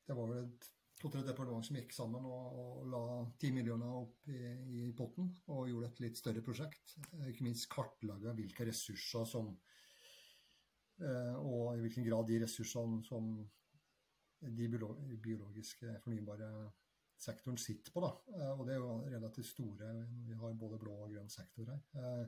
Det 0.09 0.17
var 0.17 0.33
vel 0.33 0.43
et 0.47 0.73
to-tre 0.99 1.23
departement 1.23 1.65
som 1.65 1.77
gikk 1.79 1.93
sammen 1.95 2.25
og, 2.27 2.59
og 2.59 2.87
la 2.91 3.03
ti 3.41 3.51
millioner 3.55 4.01
opp 4.01 4.29
i, 4.33 4.41
i, 4.81 4.81
potten 4.99 5.31
og 5.55 5.69
gjorde 5.71 5.91
et 5.93 6.03
litt 6.05 6.19
større 6.19 6.43
prosjekt. 6.45 6.97
Ikke 7.31 7.47
minst 7.47 7.69
kartlaga 7.73 8.35
hvilke 8.37 8.67
ressurser 8.69 9.29
som 9.29 9.53
eh, 11.03 11.37
Og 11.39 11.77
i 11.77 11.85
hvilken 11.85 12.07
grad 12.09 12.29
de 12.31 12.41
ressursene 12.43 13.03
som 13.07 13.31
de 14.39 14.69
biologiske 14.71 15.97
fornybare 16.05 16.51
sektoren 17.19 17.59
sitter 17.59 17.95
på. 17.95 18.03
Da. 18.03 18.13
Eh, 18.35 18.53
og 18.55 18.67
det 18.67 18.77
er 18.77 18.83
jo 18.83 18.93
relativt 19.07 19.51
store. 19.53 19.95
Vi 20.27 20.39
har 20.43 20.61
både 20.61 20.83
blå 20.83 20.95
og 21.07 21.15
grønn 21.15 21.31
sektor 21.31 21.71
her. 21.71 21.83
Eh, 22.03 22.27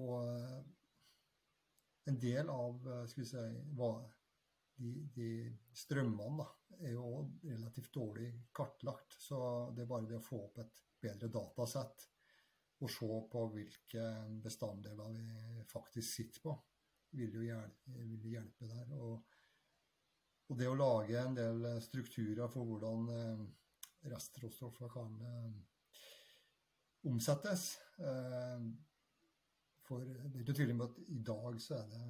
og 0.00 0.14
en 2.08 2.18
del 2.20 2.48
av 2.48 2.78
skal 3.10 3.20
vi 3.20 3.28
si, 3.28 3.40
de, 4.80 4.92
de 5.14 5.30
strømmene 5.76 6.40
da, 6.40 6.46
er 6.80 6.94
jo 6.94 7.10
relativt 7.44 7.92
dårlig 7.94 8.30
kartlagt. 8.56 9.18
Så 9.20 9.40
det 9.76 9.84
er 9.84 9.90
bare 9.90 10.08
det 10.08 10.18
å 10.20 10.24
få 10.24 10.40
opp 10.46 10.62
et 10.62 10.82
bedre 11.00 11.28
datasett 11.32 12.06
og 12.80 12.88
se 12.88 13.08
på 13.32 13.44
hvilke 13.52 14.04
bestanddeler 14.40 15.12
vi 15.12 15.64
faktisk 15.68 16.08
sitter 16.08 16.44
på, 16.46 16.54
vil 17.18 17.34
jo 17.36 17.42
hjelpe, 17.44 17.96
vil 17.98 18.28
hjelpe 18.32 18.68
der. 18.70 18.94
Og, 18.96 19.34
og 20.48 20.58
det 20.58 20.68
å 20.70 20.78
lage 20.78 21.18
en 21.20 21.36
del 21.36 21.66
strukturer 21.84 22.48
for 22.52 22.64
hvordan 22.68 23.10
eh, 23.16 23.42
restråstoffer 24.08 24.92
kan 24.92 25.18
eh, 25.28 25.58
omsettes 27.10 27.74
eh, 28.00 28.64
For 29.84 30.04
det 30.06 30.30
er 30.30 30.44
ikke 30.44 30.56
tvil 30.56 30.74
om 30.76 30.84
at 30.86 30.98
i 31.10 31.20
dag 31.26 31.60
så 31.60 31.80
er 31.82 31.92
det 31.92 32.04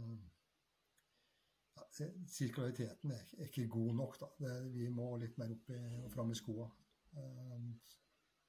Sirkulariteten 1.91 3.11
er, 3.13 3.35
ikke 3.47 3.67
god 3.69 3.95
nok. 3.99 4.21
da. 4.21 4.31
Det, 4.39 4.55
vi 4.77 4.89
må 4.95 5.11
litt 5.19 5.37
mer 5.41 5.53
opp 5.57 5.71
i, 5.75 5.81
og 6.05 6.13
fram 6.13 6.31
i 6.31 6.39
skoa. 6.39 6.69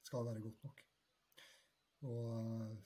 skal 0.06 0.24
det 0.24 0.32
være 0.32 0.46
godt 0.46 0.64
nok. 0.64 0.82
Og 2.02 2.76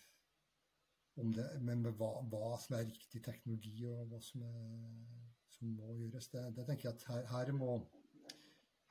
om 1.16 1.32
det, 1.32 1.46
men 1.64 1.84
hva, 1.96 2.10
hva, 2.28 2.56
som 2.60 2.76
er 2.76 2.88
riktig 2.88 3.22
teknologi, 3.24 3.84
og 3.88 4.08
hva 4.10 4.20
som 4.20 4.42
er 4.44 5.26
som 5.56 5.72
må 5.72 5.94
gjøres. 5.96 6.28
Det, 6.32 6.44
det 6.56 6.66
tenker 6.68 6.88
jeg 6.88 6.98
at 6.98 7.06
her, 7.10 7.26
her, 7.32 7.52
må, 7.56 7.78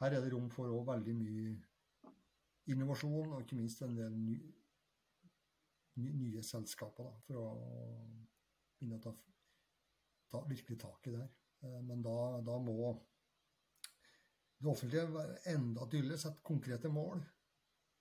her 0.01 0.17
er 0.17 0.23
det 0.23 0.33
rom 0.33 0.49
for 0.53 0.85
veldig 0.89 1.15
mye 1.17 1.55
innovasjon, 2.73 3.33
og 3.33 3.41
ikke 3.43 3.59
minst 3.59 3.83
en 3.85 3.97
del 3.97 4.15
ny, 4.17 4.35
ny, 6.01 6.11
nye 6.23 6.43
selskaper 6.43 7.09
da, 7.09 7.15
for 7.27 7.41
å 7.41 7.47
begynne 8.79 8.97
å 8.97 9.03
ta, 9.03 9.13
ta 10.31 10.41
virkelig 10.49 10.79
tak 10.81 11.09
i 11.09 11.13
det 11.13 11.21
her. 11.21 11.33
Eh, 11.65 11.81
men 11.87 12.05
da, 12.05 12.15
da, 12.45 12.59
må 12.61 12.93
det 14.61 14.71
offentlige 14.71 15.09
være 15.13 15.41
enda 15.55 15.89
tydeligere, 15.89 16.21
sette 16.21 16.45
konkrete 16.45 16.91
mål. 16.93 17.23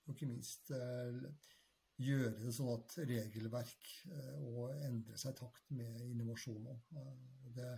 Og 0.04 0.12
ikke 0.14 0.28
minst 0.28 0.70
eh, 0.76 1.24
gjøre 2.04 2.34
det 2.42 2.52
sånn 2.54 2.72
at 2.74 2.96
regelverk 3.08 3.90
eh, 4.10 4.38
og 4.50 4.84
endre 4.84 5.18
seg 5.20 5.34
i 5.34 5.38
takt 5.40 5.74
med 5.76 6.00
innovasjoner. 6.10 6.80
Eh, 6.94 7.76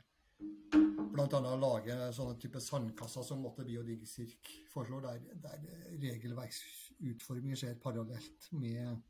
bl.a. 1.17 1.41
lage 1.57 1.97
sånne 2.13 2.37
type 2.41 2.61
sandkasser 2.61 3.25
som 3.25 3.41
Måtte 3.45 3.65
Biodigcirk 3.65 4.51
foreslår, 4.73 5.07
der, 5.07 5.23
der 5.45 5.63
regelverksutforminger 6.03 7.61
skjer 7.61 7.79
parallelt 7.81 8.51
med, 8.53 9.01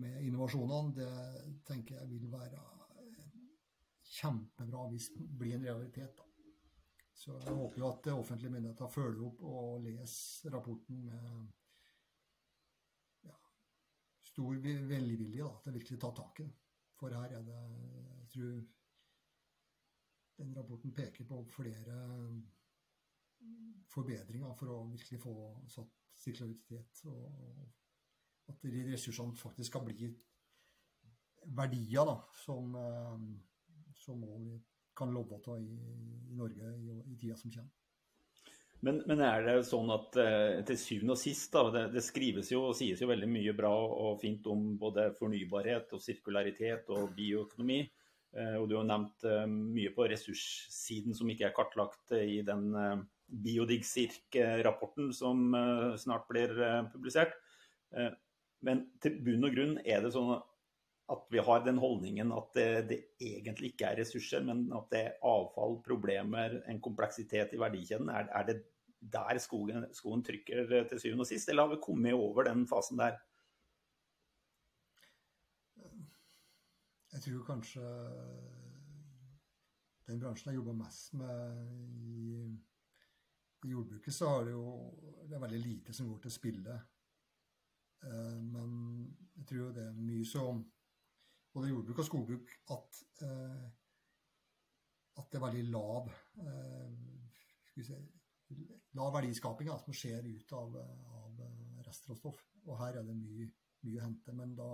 med 0.00 0.24
innovasjonene. 0.26 0.94
Det 0.96 1.60
tenker 1.68 2.00
jeg 2.00 2.10
vil 2.10 2.26
være 2.32 2.64
kjempebra 4.16 4.86
hvis 4.92 5.10
det 5.14 5.26
blir 5.38 5.56
en 5.56 5.66
realitet. 5.66 6.16
Da. 6.16 6.24
Så 7.16 7.36
jeg 7.40 7.54
håper 7.56 7.80
jo 7.80 7.88
at 7.88 8.08
offentlige 8.12 8.52
myndigheter 8.52 8.92
følger 8.92 9.26
opp 9.28 9.42
og 9.48 9.84
leser 9.86 10.52
rapporten 10.52 11.02
med 11.08 11.26
ja, 13.24 13.36
stor 14.30 14.60
velvilje 14.62 15.50
til 15.62 15.72
å 15.72 15.76
virkelig 15.78 16.00
ta 16.02 16.12
tak 16.20 16.42
i 16.42 16.48
det. 16.48 16.56
For 16.96 17.12
her 17.12 17.38
er 17.38 17.44
det 17.44 17.56
jeg 17.56 18.28
tror 18.32 18.60
den 20.36 20.52
rapporten 20.56 20.92
peker 20.96 21.24
på 21.28 21.42
flere 21.48 21.96
forbedringer 23.92 24.54
for 24.58 24.72
å 24.72 24.84
virkelig 24.90 25.20
få 25.22 25.34
satt 25.72 25.92
sirkularitet, 26.16 27.02
og 27.08 28.52
at 28.52 28.64
ressursene 28.64 29.36
faktisk 29.36 29.70
skal 29.72 29.84
bli 29.86 30.08
verdier 31.56 32.08
da, 32.08 32.16
som, 32.44 32.74
eh, 32.74 33.26
som 34.06 34.22
vi 34.22 34.60
kan 34.96 35.12
love 35.12 35.36
å 35.36 35.42
ta 35.44 35.58
i, 35.60 35.66
i 36.30 36.38
Norge 36.38 36.70
i, 36.78 37.00
i 37.02 37.18
tida 37.18 37.36
som 37.36 37.52
kommer. 37.52 37.74
Men, 38.84 39.00
men, 39.08 39.20
er 39.24 39.44
det 39.46 39.54
sånn 39.66 39.88
at 39.92 40.16
eh, 40.20 40.62
til 40.68 40.78
syvende 40.78 41.14
og 41.16 41.20
sist, 41.20 41.48
da, 41.54 41.64
det, 41.72 41.84
det, 41.94 42.02
skrives 42.04 42.50
jo 42.52 42.66
og 42.68 42.76
sies 42.76 43.00
jo 43.00 43.08
veldig 43.08 43.28
mye 43.30 43.54
bra 43.56 43.72
og 43.72 44.20
fint 44.20 44.46
om 44.52 44.74
både 44.80 45.08
fornybarhet 45.16 45.94
og 45.96 46.02
sirkularitet 46.04 46.90
og 46.94 47.08
bioøkonomi. 47.16 47.80
Eh, 48.36 48.56
og 48.60 48.68
du 48.68 48.76
har 48.76 48.86
nevnt 48.88 49.26
eh, 49.26 49.46
mye 49.48 49.94
på 49.96 50.08
ressurssiden 50.12 51.16
som 51.16 51.32
ikke 51.32 51.48
er 51.48 51.56
kartlagt 51.56 52.14
i 52.20 52.42
den 52.46 52.68
Biodig-SIRK-rapporten 53.26 55.08
som 55.16 55.48
snart 55.98 56.28
blir 56.30 56.52
publisert. 56.92 57.32
Men 58.62 58.84
til 59.02 59.16
bunn 59.24 59.48
og 59.48 59.56
grunn 59.56 59.72
er 59.82 60.04
det 60.04 60.12
sånn 60.14 60.30
at 60.36 60.46
vi 61.30 61.38
har 61.38 61.62
den 61.64 61.78
holdningen 61.78 62.32
at 62.34 62.48
det, 62.54 62.70
det, 62.90 62.98
egentlig 63.22 63.72
ikke 63.72 63.90
er 63.90 64.00
ressurser, 64.00 64.42
men 64.42 64.64
at 64.74 64.88
det 64.90 65.02
er 65.04 65.20
avfall, 65.26 65.78
problemer, 65.84 66.58
en 66.66 66.80
kompleksitet 66.82 67.54
i 67.54 67.60
verdikjeden. 67.62 68.10
Er, 68.10 68.26
er 68.34 68.48
det 68.48 68.56
der 68.98 69.38
skoen, 69.38 69.86
skoen, 69.94 70.24
trykker 70.26 70.66
til 70.90 71.00
syvende 71.00 71.22
og 71.22 71.30
sist, 71.30 71.48
eller 71.48 71.66
har 71.66 71.76
vi 71.76 71.82
kommet 71.84 72.14
over 72.14 72.48
den 72.48 72.66
fasen 72.66 72.98
der? 72.98 73.20
Jeg 77.12 77.22
tror 77.22 77.44
kanskje 77.46 77.82
den 80.06 80.20
bransjen 80.20 80.50
jeg 80.50 80.58
jobber 80.58 80.74
mest 80.76 81.14
med 81.14 81.70
i, 82.02 82.56
i, 83.64 83.70
jordbruket, 83.70 84.14
så 84.14 84.28
har 84.28 84.44
det 84.44 84.52
jo 84.52 84.66
det 85.26 85.34
er 85.34 85.42
veldig 85.42 85.60
lite 85.62 85.94
som 85.94 86.10
går 86.10 86.18
til 86.26 86.34
spille. 86.34 86.74
Eh, 88.04 88.36
men 88.42 88.74
jeg 89.36 89.46
tror 89.46 89.72
det 89.74 89.86
er 89.86 89.96
mye 89.96 90.26
som 90.28 90.60
både 91.56 91.72
jordbruk 91.72 92.02
og 92.02 92.08
skogbruk 92.08 92.54
at, 92.76 93.02
eh, 93.26 93.66
at 95.16 95.28
det 95.32 95.40
er 95.40 95.44
veldig 95.46 95.66
lav 95.72 96.10
eh, 96.44 96.96
si, 97.72 97.98
lav 98.96 99.12
verdiskaping 99.16 99.70
ja, 99.72 99.76
som 99.80 99.96
skjer 99.96 100.28
ut 100.28 100.56
av, 100.56 100.76
av 101.20 101.44
restråstoff. 101.86 102.42
Og 102.66 102.78
her 102.80 103.00
er 103.00 103.06
det 103.06 103.16
mye, 103.16 103.48
mye 103.86 104.00
å 104.00 104.06
hente. 104.06 104.34
Men 104.36 104.54
da 104.58 104.70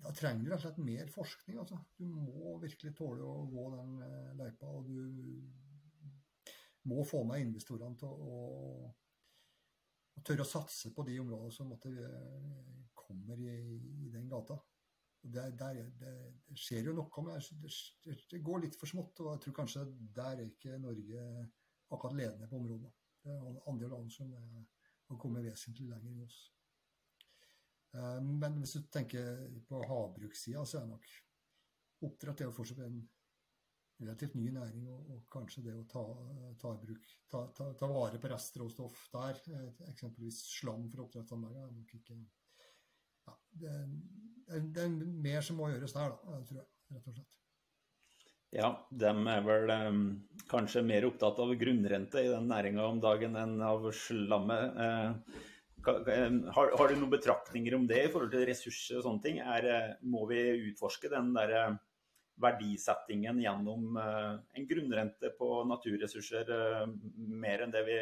da 0.00 0.12
trenger 0.16 0.44
du 0.44 0.50
rett 0.50 0.62
og 0.62 0.64
slett 0.64 0.84
mer 0.84 1.10
forskning. 1.12 1.58
Altså. 1.60 1.78
Du 1.98 2.06
må 2.08 2.54
virkelig 2.62 2.94
tåle 2.96 3.26
å 3.26 3.44
gå 3.50 3.66
den 3.74 3.98
uh, 4.00 4.30
løypa. 4.38 4.70
Og 4.72 4.88
du 4.88 4.98
må 6.88 7.04
få 7.08 7.22
med 7.28 7.44
investorene 7.44 7.98
til 8.00 8.08
å, 8.08 8.38
å, 10.16 10.22
tørre 10.24 10.46
å 10.46 10.48
satse 10.48 10.92
på 10.96 11.04
de 11.08 11.18
områdene 11.20 11.52
som 11.52 11.68
måtte, 11.68 11.92
uh, 11.92 12.80
kommer 12.96 13.40
i, 13.44 13.52
i, 14.06 14.08
den 14.12 14.28
gata. 14.30 14.56
Det, 15.20 15.42
der, 15.60 15.82
det, 16.00 16.12
det, 16.48 16.56
skjer 16.56 16.86
jo 16.88 16.94
noe, 16.96 17.24
men 17.26 17.42
det, 17.60 18.14
det, 18.30 18.38
går 18.44 18.62
litt 18.64 18.78
for 18.80 18.88
smått. 18.88 19.20
Og 19.20 19.34
jeg 19.34 19.42
tror 19.44 19.58
kanskje 19.60 19.84
der 20.16 20.38
er 20.38 20.46
ikke 20.46 20.78
Norge 20.80 21.26
akkurat 21.90 22.16
ledende 22.16 22.48
på 22.48 22.56
området. 22.56 22.92
Det 23.20 23.34
er 23.34 23.60
andre 23.68 23.90
land 23.92 24.08
som 24.14 24.32
har 24.32 25.20
kommet 25.20 25.44
vesentlig 25.44 25.90
lenger 25.90 26.14
enn 26.14 26.24
oss. 26.24 26.40
Eh, 27.96 28.18
men 28.22 28.60
hvis 28.62 28.76
du 28.78 28.90
tenker 28.92 29.46
på 29.68 29.82
havbrukssida, 29.90 30.64
så 30.64 30.80
er 30.80 30.90
nok 30.90 31.08
oppdrett 32.06 32.40
er 32.40 32.48
jo 32.48 32.56
fortsatt 32.56 32.84
en 32.86 33.00
relativt 34.00 34.36
ny 34.38 34.48
næring. 34.54 34.86
Og, 34.88 35.14
og 35.14 35.24
kanskje 35.32 35.64
det 35.66 35.76
å 35.76 35.86
ta, 35.90 36.04
ta, 36.60 36.74
bruk, 36.80 37.08
ta, 37.32 37.46
ta 37.56 37.90
vare 37.90 38.20
på 38.22 38.30
restråstoff 38.32 39.08
der, 39.14 39.40
eh, 39.56 39.88
eksempelvis 39.90 40.44
slam 40.54 40.88
fra 40.92 41.06
oppdrettsanleggene, 41.06 41.66
er 41.66 41.76
nok 41.76 41.96
ikke 41.98 42.20
ja, 43.30 43.34
det, 43.62 43.74
det, 44.74 44.86
er, 44.86 44.96
mer 45.26 45.44
som 45.46 45.60
må 45.60 45.70
gjøres 45.72 45.94
der, 45.96 46.16
da, 46.16 46.40
tror 46.48 46.62
jeg, 46.62 46.66
rett 46.94 47.06
og 47.06 47.14
slett. 47.14 47.28
Ja, 48.50 48.72
de 48.90 49.10
er 49.30 49.44
vel 49.46 49.70
um, 49.70 50.02
kanskje 50.50 50.82
mer 50.82 51.06
opptatt 51.06 51.38
av 51.38 51.52
grunnrente 51.58 52.24
i 52.24 52.32
den 52.32 52.48
næringa 52.50 52.88
om 52.90 52.98
dagen 53.02 53.38
enn 53.38 53.60
av 53.62 53.86
slammet. 53.94 54.80
Eh, 54.86 55.44
har, 55.86 56.72
har, 56.78 56.88
du 56.88 56.98
noen 56.98 57.12
betraktninger 57.12 57.74
om 57.76 57.86
det 57.88 58.02
i 58.04 58.10
forhold 58.12 58.32
til 58.34 58.44
ressurser 58.48 58.98
og 58.98 59.06
sånne 59.06 59.24
ting? 59.24 59.38
Er, 59.40 59.68
eh, 59.70 59.94
må 60.02 60.26
vi 60.28 60.40
utforske 60.70 61.08
den 61.12 61.30
der 61.36 61.54
eh, 61.56 61.78
verdisettingen 62.40 63.40
gjennom 63.40 63.96
eh, 64.00 64.34
en 64.58 64.68
grunnrente 64.68 65.32
på 65.38 65.62
naturressurser 65.70 66.52
mer 67.16 67.64
enn 67.64 67.74
det 67.74 67.84
vi 67.88 67.98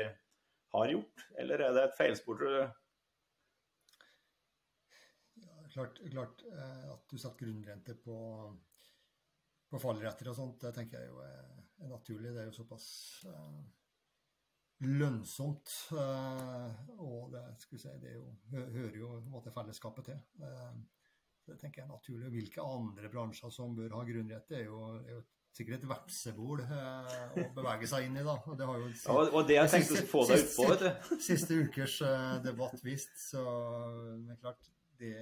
har 0.74 0.92
gjort, 0.92 1.24
eller 1.40 1.64
er 1.64 1.76
det 1.76 1.86
et 1.86 1.96
feilspor, 1.96 2.40
tror 2.40 2.56
du? 2.56 2.78
Klart, 5.78 6.02
klart 6.10 6.44
at 6.50 7.04
du 7.06 7.14
setter 7.14 7.46
grunnrente 7.46 7.94
på, 8.02 8.18
på 9.70 9.80
fallretter 9.82 10.32
og 10.32 10.34
sånt, 10.34 10.60
det 10.64 10.72
tenker 10.74 11.04
jeg 11.04 11.12
jo 11.12 11.20
er, 11.22 11.52
er 11.84 11.92
naturlig. 11.92 12.32
Det 12.34 12.42
er 12.42 12.48
jo 12.50 12.56
såpass 12.56 12.88
lønnsomt. 14.84 15.72
Eh, 15.92 17.00
og 17.02 17.32
det, 17.32 17.42
si, 17.64 17.90
det 18.02 18.14
jo, 18.14 18.28
hører 18.52 19.00
jo 19.00 19.16
måte, 19.32 19.52
fellesskapet 19.54 20.12
til. 20.12 20.20
Eh, 20.44 20.78
det 21.48 21.58
tenker 21.60 21.82
jeg 21.82 21.88
er 21.88 21.94
naturlig. 21.94 22.30
Hvilke 22.34 22.62
andre 22.62 23.10
bransjer 23.12 23.52
som 23.54 23.74
bør 23.76 23.96
ha 23.96 24.04
grunnrente, 24.06 24.60
er 24.60 24.68
jo, 24.68 24.82
er 25.00 25.16
jo 25.16 25.24
sikkert 25.56 25.80
et 25.80 25.88
vepsebol 25.90 26.62
eh, 26.62 27.18
å 27.42 27.46
bevege 27.56 27.90
seg 27.90 28.06
inn 28.06 28.20
i. 28.20 28.24
da. 28.26 28.36
Og 28.46 28.58
det 28.58 28.68
har 28.68 28.82
jo 28.82 28.90
ja, 28.92 29.18
og 29.32 29.48
det 29.48 29.58
jeg 29.58 29.74
tenkte 29.74 30.02
å 30.04 30.10
få 30.12 30.24
deg 30.30 30.44
ut 30.44 30.54
på, 30.54 30.70
vet 30.72 30.86
du. 30.86 31.12
Siste 31.28 31.58
ukers 31.58 32.00
debatt 32.44 32.84
vist. 32.86 33.14
Så 33.30 33.44
men 34.22 34.38
klart, 34.38 34.70
det 35.00 35.14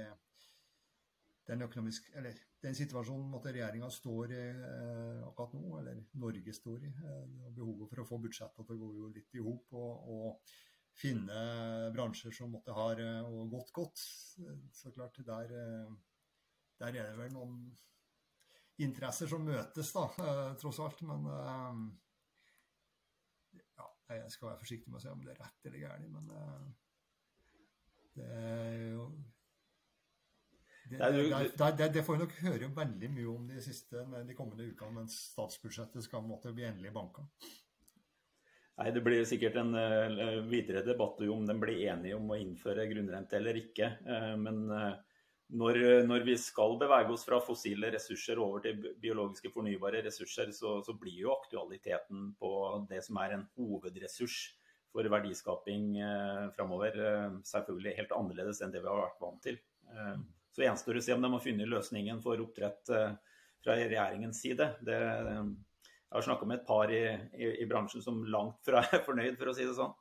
den, 1.46 1.62
økonomisk, 1.62 2.08
eller, 2.18 2.36
den 2.62 2.74
situasjonen 2.74 3.28
måtte 3.30 3.52
regjeringa 3.54 3.88
står 3.92 4.32
i 4.34 4.44
eh, 4.50 5.26
akkurat 5.26 5.52
nå, 5.54 5.66
eller 5.80 6.00
Norge 6.18 6.54
står 6.54 6.86
i. 6.88 6.90
Eh, 6.90 7.50
behovet 7.54 7.90
for 7.92 8.02
å 8.02 8.06
få 8.08 8.18
budsjettet 8.24 8.66
til 8.66 8.76
å 8.76 8.80
gå 8.80 8.88
jo 8.96 9.10
litt 9.14 9.36
i 9.38 9.44
hop. 9.46 9.76
Og, 9.78 10.14
og, 10.16 10.54
finne 10.96 11.40
bransjer 11.92 12.32
som 12.32 12.54
måtte 12.54 12.72
ha 12.72 12.86
eh, 12.96 13.26
og 13.28 13.50
gått 13.52 13.68
godt. 13.76 14.00
Så 14.72 14.92
klart, 14.94 15.18
der, 15.28 15.50
eh, 15.52 15.90
der 16.80 16.96
er 17.02 17.10
det 17.10 17.18
vel 17.18 17.34
noen 17.34 17.58
interesser 18.80 19.28
som 19.28 19.44
møtes, 19.44 19.92
da, 19.92 20.06
tross 20.60 20.80
alt. 20.80 21.04
Men 21.04 21.28
ja, 23.52 23.90
jeg 24.16 24.32
skal 24.32 24.50
være 24.50 24.62
forsiktig 24.64 24.88
med 24.88 25.02
å 25.02 25.04
si 25.04 25.12
om 25.12 25.22
det 25.24 25.36
er 25.36 25.44
rett 25.44 25.68
eller 25.68 25.84
galt. 25.84 26.10
Men 26.16 26.74
det 28.16 28.32
er 28.40 28.80
jo 28.96 29.10
det, 30.90 30.98
det, 30.98 31.70
det, 31.78 31.88
det, 31.94 32.02
får 32.06 32.14
vi 32.14 32.22
nok 32.22 32.34
høre 32.44 32.68
veldig 32.76 33.08
mye 33.10 33.30
om 33.32 33.46
de, 33.50 33.60
siste, 33.64 34.02
de 34.06 34.34
kommende 34.38 34.68
ukene 34.70 35.00
mens 35.00 35.16
statsbudsjettet 35.32 36.04
skal 36.04 36.22
måtte 36.22 36.52
bli 36.54 36.66
endelig 36.68 36.92
banka. 36.94 37.24
Nei, 38.76 38.92
Det 38.92 39.02
blir 39.02 39.24
sikkert 39.24 39.56
en 39.62 39.72
uh, 39.74 40.44
videre 40.46 40.84
debatt 40.86 41.22
om 41.24 41.46
de 41.48 41.56
blir 41.58 41.86
enige 41.88 42.18
om 42.18 42.30
å 42.30 42.38
innføre 42.38 42.86
grunnrente 42.90 43.38
eller 43.38 43.58
ikke. 43.58 43.88
Uh, 44.06 44.34
men 44.38 44.62
uh, 44.70 44.92
når, 45.56 45.80
når, 46.06 46.26
vi 46.28 46.36
skal 46.38 46.76
bevege 46.78 47.14
oss 47.14 47.24
fra 47.26 47.40
fossile 47.42 47.90
ressurser 47.94 48.38
over 48.42 48.62
til 48.62 48.78
biologiske 49.02 49.50
fornybare 49.54 50.04
ressurser, 50.06 50.52
så, 50.54 50.78
så 50.86 50.94
blir 50.98 51.18
jo 51.24 51.34
aktualiteten 51.34 52.32
på 52.38 52.52
det 52.90 53.02
som 53.06 53.18
er 53.22 53.36
en 53.36 53.46
hovedressurs 53.56 54.40
for 54.90 55.06
verdiskaping 55.12 55.98
framover, 56.56 56.94
selvfølgelig 57.44 57.98
helt 57.98 58.14
annerledes 58.16 58.62
enn 58.64 58.72
det 58.72 58.80
vi 58.80 58.88
har 58.88 59.02
vært 59.02 59.20
vant 59.20 59.42
til. 59.44 59.58
Så 60.56 60.64
gjenstår 60.64 60.96
det 60.96 61.00
å 61.02 61.04
se 61.04 61.12
om 61.12 61.20
de 61.20 61.28
har 61.34 61.40
funnet 61.44 61.68
løsningen 61.68 62.20
for 62.24 62.40
oppdrett 62.40 62.88
eh, 62.96 63.10
fra 63.60 63.74
regjeringens 63.76 64.38
side. 64.40 64.70
Det, 64.88 64.96
jeg 64.96 66.14
har 66.14 66.24
snakka 66.24 66.48
med 66.48 66.62
et 66.62 66.64
par 66.64 66.92
i, 66.96 67.02
i, 67.36 67.50
i, 67.60 67.66
bransjen 67.68 68.00
som 68.00 68.22
langt 68.32 68.62
fra 68.64 68.80
er 68.86 69.02
fornøyd, 69.04 69.36
for 69.36 69.52
å 69.52 69.54
si 69.56 69.66
det 69.68 69.74
sånn. 69.76 69.92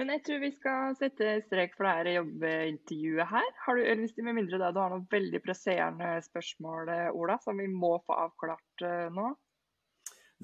Men 0.00 0.14
jeg 0.14 0.22
tror 0.24 0.40
vi 0.40 0.50
skal 0.54 0.96
sette 0.96 1.34
strek 1.44 1.76
for 1.76 1.84
dette 1.84 2.14
jobbintervjuet 2.14 3.28
her. 3.28 3.50
Har 3.66 3.76
du, 3.76 3.82
eller 3.82 4.06
hvis 4.06 4.16
det 4.16 4.24
med 4.24 4.38
mindre 4.38 4.62
da, 4.62 4.72
du 4.72 4.80
har 4.80 4.94
noen 4.94 5.04
veldig 5.12 5.42
presserende 5.44 6.14
spørsmål, 6.24 6.94
Ola, 7.12 7.36
som 7.44 7.60
vi 7.60 7.68
må 7.68 7.98
få 8.06 8.16
avklart 8.22 8.86
uh, 8.86 9.10
nå? 9.12 9.34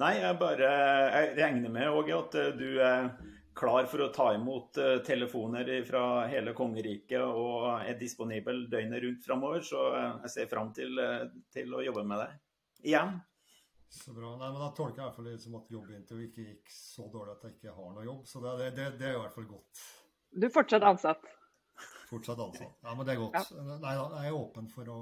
Nei, 0.02 0.12
jeg 0.20 0.36
bare 0.36 0.68
jeg 0.68 1.32
regner 1.38 1.72
med 1.72 1.96
Åge, 1.96 2.18
at 2.18 2.36
du 2.60 2.68
er 2.84 3.08
klar 3.56 3.86
for 3.90 4.04
å 4.04 4.10
ta 4.14 4.26
imot 4.36 4.80
uh, 4.80 4.98
telefoner 5.06 5.70
fra 5.88 6.02
hele 6.30 6.52
kongeriket 6.56 7.22
og 7.24 7.68
er 7.78 7.96
disponibel 8.00 8.66
døgnet 8.72 9.02
rundt 9.04 9.24
framover. 9.24 9.64
Så 9.64 9.80
uh, 9.94 10.18
jeg 10.26 10.34
ser 10.34 10.50
fram 10.50 10.72
til, 10.76 10.98
uh, 11.00 11.24
til, 11.52 11.72
å 11.72 11.84
jobbe 11.84 12.04
med 12.08 12.22
deg 12.22 12.90
igjen. 12.92 13.16
Så 13.96 14.12
bra. 14.12 14.34
Nei, 14.36 14.50
men 14.50 14.60
Da 14.60 14.72
tolker 14.76 15.00
jeg 15.00 15.04
i 15.04 15.06
hvert 15.06 15.16
fall 15.16 15.30
det 15.30 15.38
som 15.40 15.56
at 15.60 15.72
jobbintervjuet 15.72 16.28
ikke 16.28 16.46
gikk 16.50 16.74
så 16.74 17.06
dårlig 17.12 17.36
at 17.36 17.46
jeg 17.46 17.56
ikke 17.56 17.78
har 17.78 17.96
noe 17.96 18.04
jobb. 18.04 18.28
Så 18.28 18.42
det, 18.44 18.54
det, 18.76 18.90
det 19.00 19.08
er 19.08 19.16
i 19.16 19.22
hvert 19.22 19.36
fall 19.38 19.48
godt. 19.54 19.82
Du 20.36 20.48
er 20.48 20.52
fortsatt 20.52 20.84
ansatt? 20.84 21.32
Fortsatt 22.10 22.42
ansatt. 22.42 22.76
Ja, 22.82 22.92
men 22.92 23.08
det 23.08 23.16
er 23.16 23.22
godt. 23.22 23.40
Ja. 23.40 23.66
Nei 23.82 23.96
jeg 23.96 24.30
er 24.32 24.36
åpen 24.36 24.68
for 24.70 24.92
å 24.92 25.00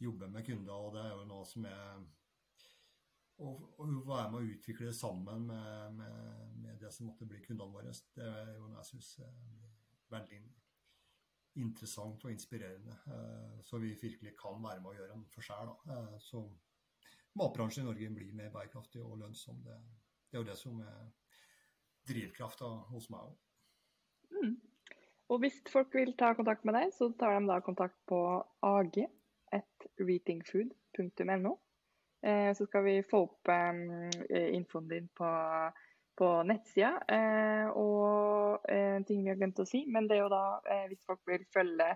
jobbe 0.00 0.30
med 0.32 0.46
kunder, 0.46 0.76
og 0.78 0.94
det 0.94 1.02
er 1.02 1.12
jo 1.12 1.26
noe 1.28 1.44
som 1.48 1.66
er 1.68 1.98
og, 3.40 3.60
og 3.80 3.92
være 4.08 4.30
med 4.30 4.40
å 4.40 4.48
utvikle 4.54 4.90
det 4.90 4.96
sammen 4.96 5.46
med, 5.48 5.92
med, 5.96 6.16
med, 6.62 6.74
det 6.80 6.90
som 6.92 7.06
måtte 7.08 7.28
bli 7.28 7.40
kundene 7.44 7.72
våre, 7.72 7.92
det 8.16 8.26
er 8.26 8.54
jo 8.54 8.66
noe 8.66 8.80
jeg 8.80 8.90
syns 8.92 9.08
er 9.24 9.32
veldig 10.12 10.40
interessant 11.60 12.24
og 12.24 12.32
inspirerende. 12.32 12.94
Eh, 13.14 13.56
så 13.66 13.74
vi 13.82 13.90
virkelig 14.02 14.32
kan 14.38 14.56
være 14.62 14.80
med 14.80 14.90
å 14.92 14.98
gjøre 14.98 15.14
en 15.16 15.30
forskjell. 15.34 15.68
Da. 15.86 15.96
så 16.22 16.38
matbransjen 17.38 17.84
i 17.84 17.88
Norge 17.88 18.16
blir 18.16 18.36
mer 18.36 18.50
bærekraftig 18.54 19.00
og 19.04 19.18
lønnsom. 19.22 19.56
Det, 19.66 19.76
det 20.30 20.36
er 20.36 20.42
jo 20.42 20.50
det 20.50 20.58
som 20.58 20.74
er 20.84 21.00
drivkrafta 22.10 22.68
hos 22.90 23.06
meg 23.12 23.20
òg. 23.28 23.34
Mm. 24.30 24.56
Og 25.30 25.36
hvis 25.42 25.56
folk 25.70 25.90
vil 25.94 26.12
ta 26.18 26.28
kontakt 26.34 26.64
med 26.66 26.74
deg, 26.74 26.86
så 26.94 27.04
tar 27.18 27.30
de 27.36 27.40
da 27.50 27.56
kontakt 27.62 27.98
på 28.10 28.18
ag.reatingfood.no. 28.66 31.52
Eh, 32.22 32.54
så 32.54 32.66
skal 32.66 32.84
vi 32.84 33.02
få 33.02 33.22
opp 33.24 33.48
eh, 33.48 34.54
infoen 34.54 34.88
din 34.88 35.08
på, 35.16 35.28
på 36.18 36.28
nettsida. 36.44 36.92
Eh, 37.08 37.68
og 37.68 38.66
en 38.68 39.04
ting 39.08 39.22
vi 39.24 39.32
har 39.32 39.38
glemt 39.40 39.60
å 39.62 39.68
si, 39.68 39.84
men 39.88 40.08
det 40.08 40.18
er 40.18 40.24
jo 40.24 40.32
da 40.32 40.44
hvis 40.90 41.06
folk 41.08 41.22
vil 41.30 41.46
følge 41.54 41.86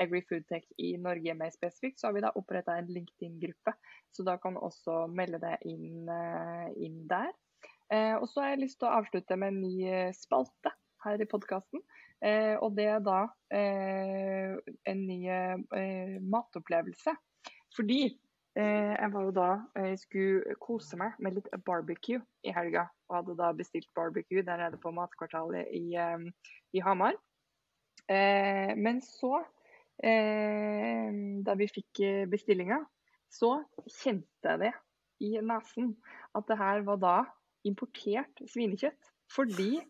AgriFoodTech 0.00 0.70
i 0.82 0.94
Norge 0.98 1.34
mer 1.38 1.52
spesifikt, 1.54 2.00
så 2.00 2.08
har 2.08 2.16
vi 2.16 2.24
da 2.24 2.32
oppretta 2.38 2.78
en 2.78 2.88
LinkedIn-gruppe. 2.90 3.74
Så 4.14 4.24
da 4.26 4.38
kan 4.40 4.56
du 4.56 4.62
også 4.64 5.04
melde 5.12 5.42
deg 5.42 5.68
inn, 5.68 6.08
inn 6.80 7.04
der. 7.10 7.30
og 8.18 8.24
så 8.30 8.42
har 8.42 8.54
jeg 8.54 8.64
lyst 8.64 8.80
til 8.80 8.88
å 8.88 8.96
avslutte 8.96 9.36
med 9.38 9.52
en 9.52 9.60
ny 9.62 10.10
spalte 10.16 10.72
her 11.04 11.22
i 11.22 11.28
podkasten. 11.30 11.82
Og 12.64 12.74
det 12.74 12.88
er 12.90 13.04
da 13.04 13.20
en 13.54 15.06
ny 15.06 15.20
matopplevelse. 16.34 17.14
Fordi 17.76 18.02
jeg 18.54 19.10
var 19.10 19.24
jo 19.26 19.32
da 19.34 19.48
jeg 19.74 19.92
eh, 19.92 19.98
skulle 19.98 20.56
kose 20.62 20.98
meg 20.98 21.16
med 21.18 21.34
litt 21.38 21.48
barbecue 21.66 22.20
i 22.46 22.52
helga. 22.54 22.86
Og 23.08 23.18
hadde 23.18 23.38
da 23.40 23.50
bestilt 23.56 23.88
barbecue 23.98 24.44
der 24.46 24.60
nede 24.62 24.78
på 24.82 24.92
Matkvartalet 24.94 25.72
i, 25.74 25.94
eh, 25.98 26.28
i 26.72 26.82
Hamar. 26.84 27.18
men 28.76 28.98
så, 29.00 29.38
da 31.46 31.54
vi 31.56 31.68
fikk 31.72 32.00
bestillinga, 32.28 32.82
så 33.32 33.62
kjente 33.88 34.50
jeg 34.50 34.60
det 34.60 34.72
i 35.24 35.38
nesen 35.40 35.94
at 36.36 36.44
det 36.50 36.58
her 36.58 36.82
var 36.84 37.00
da 37.00 37.14
importert 37.64 38.42
svinekjøtt. 38.44 39.08
Fordi 39.32 39.80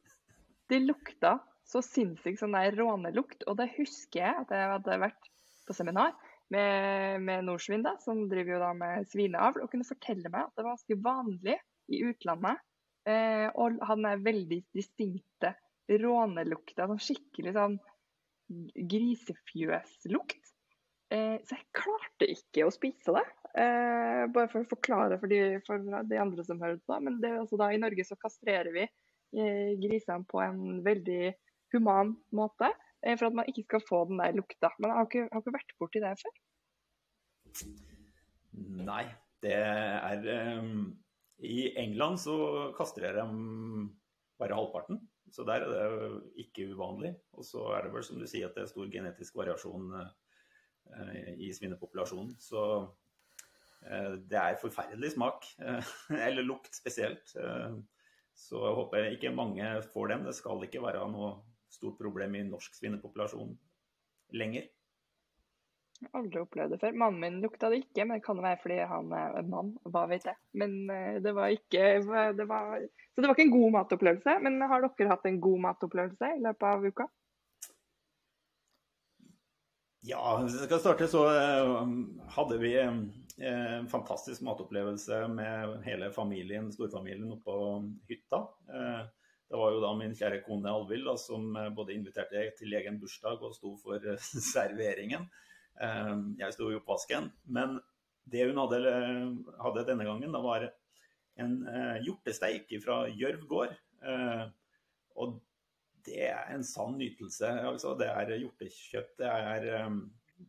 det 0.71 0.85
lukta 0.85 1.41
så 1.67 1.83
sinnssykt 1.83 2.39
sånn 2.39 2.55
der 2.55 2.77
rånelukt. 2.79 3.43
Og 3.49 3.59
det 3.59 3.73
husker 3.75 4.21
jeg 4.21 4.45
at 4.45 4.55
jeg 4.55 4.71
hadde 4.77 5.01
vært 5.09 5.31
på 5.67 5.75
seminar 5.75 6.15
med, 6.53 7.23
med 7.25 7.47
Norsvin, 7.47 7.85
da, 7.87 7.95
som 8.03 8.27
driver 8.29 8.57
jo 8.57 8.63
da 8.63 8.71
med 8.77 9.09
svineavl, 9.11 9.65
og 9.65 9.71
kunne 9.73 9.89
fortelle 9.89 10.31
meg 10.31 10.47
at 10.47 10.55
det 10.55 10.65
var 10.65 10.75
ganske 10.75 10.99
vanlig 11.05 11.59
i 11.93 12.01
utlandet 12.09 12.61
eh, 13.09 13.49
å 13.49 13.69
ha 13.89 13.97
den 13.97 14.25
veldig 14.25 14.61
distinkte 14.75 15.55
rånelukta, 15.89 16.89
sånn 16.89 17.03
skikkelig 17.03 17.55
sånn 17.57 17.79
grisefjøslukt. 18.93 20.53
Eh, 21.13 21.37
så 21.45 21.57
jeg 21.57 21.67
klarte 21.77 22.29
ikke 22.33 22.67
å 22.67 22.73
spise 22.75 23.15
det. 23.17 23.25
Eh, 23.55 24.25
bare 24.35 24.51
for 24.51 24.65
å 24.65 24.71
forklare 24.71 25.19
for 25.21 25.31
de, 25.31 25.61
for 25.67 25.83
de 26.09 26.21
andre 26.21 26.45
som 26.47 26.61
hører 26.63 26.81
på. 26.85 26.99
Men 27.05 27.21
altså 27.37 27.59
da, 27.61 27.71
i 27.73 27.81
Norge 27.81 28.07
så 28.09 28.19
kastrerer 28.21 28.73
vi 28.75 28.85
eh, 28.87 29.75
grisene 29.81 30.27
på 30.31 30.43
en 30.45 30.83
veldig 30.87 31.35
human 31.75 32.15
måte. 32.35 32.73
Eh, 33.05 33.19
for 33.21 33.29
at 33.29 33.37
man 33.37 33.49
ikke 33.51 33.67
skal 33.67 33.85
få 33.89 34.05
den 34.09 34.21
der 34.23 34.37
lukta. 34.37 34.71
Men 34.79 34.91
jeg 34.91 34.97
har 34.99 35.09
ikke, 35.09 35.29
har 35.33 35.43
ikke 35.43 35.57
vært 35.59 35.77
borti 35.81 36.03
det 36.03 36.13
før. 36.23 36.37
Nei, 38.89 39.05
det 39.45 39.55
er 39.59 40.29
um, 40.61 40.87
I 41.45 41.75
England 41.81 42.23
så 42.23 42.37
kastrerer 42.79 43.21
de 43.21 43.89
bare 44.41 44.57
halvparten. 44.57 45.03
Så 45.35 45.45
der 45.45 45.67
er 45.67 45.71
det 45.93 46.45
ikke 46.47 46.71
uvanlig. 46.73 47.15
Og 47.37 47.45
så 47.45 47.69
er 47.77 47.85
det 47.85 47.95
vel 47.95 48.05
som 48.07 48.21
du 48.21 48.27
sier 48.31 48.49
at 48.49 48.57
det 48.57 48.65
er 48.65 48.73
stor 48.73 48.91
genetisk 48.91 49.37
variasjon 49.37 49.89
uh, 50.01 50.11
i 51.37 51.53
svinepopulasjonen. 51.53 52.33
Så 52.41 52.63
uh, 52.87 54.15
det 54.17 54.41
er 54.41 54.61
forferdelig 54.63 55.13
smak. 55.17 55.45
Uh, 55.61 55.95
eller 56.29 56.47
lukt 56.47 56.73
spesielt. 56.73 57.37
så 58.35 58.61
jeg 58.67 58.79
håper 58.79 59.11
ikke 59.13 59.35
mange 59.35 59.75
får 59.93 60.15
den. 60.15 60.25
Det 60.31 60.39
skal 60.39 60.65
ikke 60.65 60.83
være 60.83 61.05
noe 61.13 61.35
stort 61.75 61.99
problem 62.01 62.39
i 62.39 62.47
norsk 62.49 62.79
svinepopulasjon 62.79 63.53
lenger. 64.39 64.71
Jeg 66.01 66.11
har 66.11 66.25
aldri 66.25 66.41
opplevd 66.43 66.75
det 66.75 66.81
før. 66.83 66.97
Mannen 67.01 67.21
min 67.23 67.37
lukta 67.43 67.71
det 67.71 67.85
ikke, 67.85 68.05
men 68.05 68.19
det 68.19 68.27
kan 68.27 68.41
være 68.43 68.61
fordi 68.61 68.79
han 68.91 69.13
er 69.15 69.37
en 69.39 69.51
mann. 69.53 69.75
Hva 69.89 70.05
vet 70.11 70.27
jeg. 70.27 70.37
Men 70.61 70.75
eh, 70.93 71.21
det 71.23 71.33
var 71.37 71.55
ikke 71.55 71.85
det 72.37 72.47
var, 72.51 72.83
Så 73.15 73.23
det 73.23 73.29
var 73.29 73.37
ikke 73.37 73.47
en 73.47 73.55
god 73.55 73.77
matopplevelse. 73.79 74.39
Men 74.45 74.59
har 74.69 74.85
dere 74.85 75.13
hatt 75.13 75.29
en 75.31 75.41
god 75.45 75.63
matopplevelse 75.69 76.33
i 76.35 76.43
løpet 76.45 76.67
av 76.71 76.89
uka? 76.89 77.09
Ja, 80.05 80.23
hvis 80.43 80.59
jeg 80.59 80.69
skal 80.69 80.83
starte, 80.83 81.09
så 81.09 81.25
eh, 81.31 81.85
hadde 82.37 82.61
vi 82.61 82.75
eh, 82.77 82.99
en 83.49 83.89
fantastisk 83.89 84.45
matopplevelse 84.45 85.23
med 85.33 85.79
hele 85.87 86.11
familien, 86.13 86.69
storfamilien, 86.75 87.31
oppå 87.39 87.79
hytta. 88.11 88.45
Det 89.55 89.59
var 89.61 89.71
jo 89.71 89.83
da 89.85 89.91
min 89.95 90.15
kjære 90.19 90.41
kone 90.43 90.67
Alvild 90.67 91.07
som 91.23 91.53
eh, 91.55 91.69
både 91.71 91.95
inviterte 91.95 92.41
til 92.59 92.75
egen 92.75 92.97
bursdag 92.99 93.39
og 93.39 93.53
sto 93.55 93.77
for 93.79 94.03
eh, 94.03 94.25
serveringen. 94.53 95.29
Eh, 95.79 96.15
jeg 96.41 96.57
sto 96.57 96.73
i 96.73 96.79
oppvasken. 96.81 97.29
Men 97.55 97.77
det 98.27 98.49
hun 98.49 98.59
hadde, 98.59 98.81
hadde 99.63 99.85
denne 99.87 100.07
gangen, 100.09 100.35
var 100.43 100.65
en 101.39 101.53
hjortesteik 102.03 102.73
fra 102.83 103.05
Gjørv 103.13 103.45
gård. 103.51 103.75
Og 105.23 105.37
det 106.07 106.23
er 106.33 106.51
en 106.55 106.65
sann 106.67 106.97
nytelse. 106.99 107.51
Altså, 107.69 107.93
det 108.01 108.09
er 108.09 108.33
hjortekjøtt. 108.41 109.13
Det 109.21 109.29
er, 109.29 109.69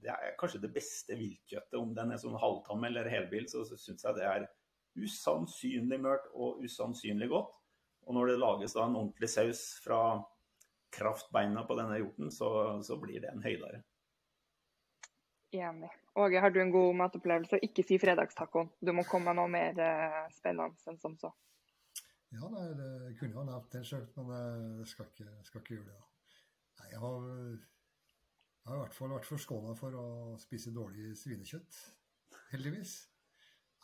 det 0.02 0.14
er, 0.14 0.32
kanskje 0.40 0.64
det 0.64 0.72
beste 0.74 1.20
viltkjøttet. 1.20 1.78
Om 1.82 1.92
den 2.00 2.16
er 2.16 2.24
sånn 2.24 2.40
halvtam 2.42 2.88
eller 2.88 3.12
helbil, 3.12 3.46
så 3.52 3.68
syns 3.68 4.08
jeg 4.08 4.18
det 4.18 4.26
er 4.32 4.48
usannsynlig 4.96 6.00
mørt 6.08 6.32
og 6.34 6.64
usannsynlig 6.64 7.30
godt. 7.36 7.54
Og 8.06 8.18
når 8.18 8.32
det 8.32 8.40
lages 8.42 8.76
da 8.78 8.86
en 8.86 8.98
ordentlig 9.00 9.30
saus 9.32 9.66
fra 9.84 10.00
kraftbeina 10.96 11.66
på 11.68 11.78
denne 11.80 12.00
hjorten, 12.00 12.32
så, 12.32 12.50
så 12.86 12.98
blir 13.02 13.22
det 13.24 13.32
en 13.34 13.44
høydare. 13.44 13.82
Enig. 15.56 15.90
Åge, 16.20 16.40
har 16.40 16.52
du 16.52 16.62
en 16.62 16.72
god 16.72 16.96
matopplevelse? 17.00 17.60
Ikke 17.64 17.84
si 17.84 17.98
fredagstacoen. 18.00 18.70
Du 18.80 18.92
må 18.96 19.04
komme 19.08 19.32
med 19.32 19.40
noe 19.40 19.52
mer 19.52 19.80
uh, 19.80 20.22
spennende 20.36 20.92
enn 20.92 21.00
som 21.02 21.16
så. 21.20 21.32
Ja, 22.36 22.50
nei, 22.52 22.66
det 22.76 23.16
kunne 23.20 23.38
ha 23.40 23.46
nevnt 23.48 23.72
det 23.72 23.86
sjøl, 23.88 24.06
men 24.18 24.80
jeg 24.82 24.90
skal 24.92 25.08
ikke, 25.12 25.36
skal 25.48 25.62
ikke, 25.62 25.78
gjøre 25.78 25.88
det. 25.88 25.96
da. 25.96 26.42
Nei, 26.80 26.88
jeg 26.92 27.02
har, 27.04 27.28
jeg 27.32 28.72
har 28.72 28.80
i 28.80 28.82
hvert 28.82 28.98
fall 28.98 29.14
vært 29.16 29.30
forskåna 29.30 29.76
for 29.80 30.00
å 30.00 30.08
spise 30.42 30.74
dårlig 30.76 31.14
svinekjøtt, 31.20 31.78
heldigvis. 32.52 32.96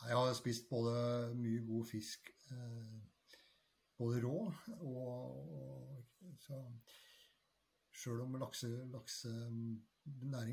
Jeg 0.02 0.18
har 0.18 0.34
spist 0.34 0.68
både 0.68 0.92
mye 1.38 1.62
god 1.64 1.86
fisk, 1.88 2.32
eh, 2.50 3.00
både 4.02 4.22
rå 4.24 4.36
og, 4.80 5.52
og 5.58 6.36
så, 6.42 6.58
Sjøl 8.02 8.22
om 8.24 8.34
laksenæring 8.40 8.90
lakse, 8.90 9.30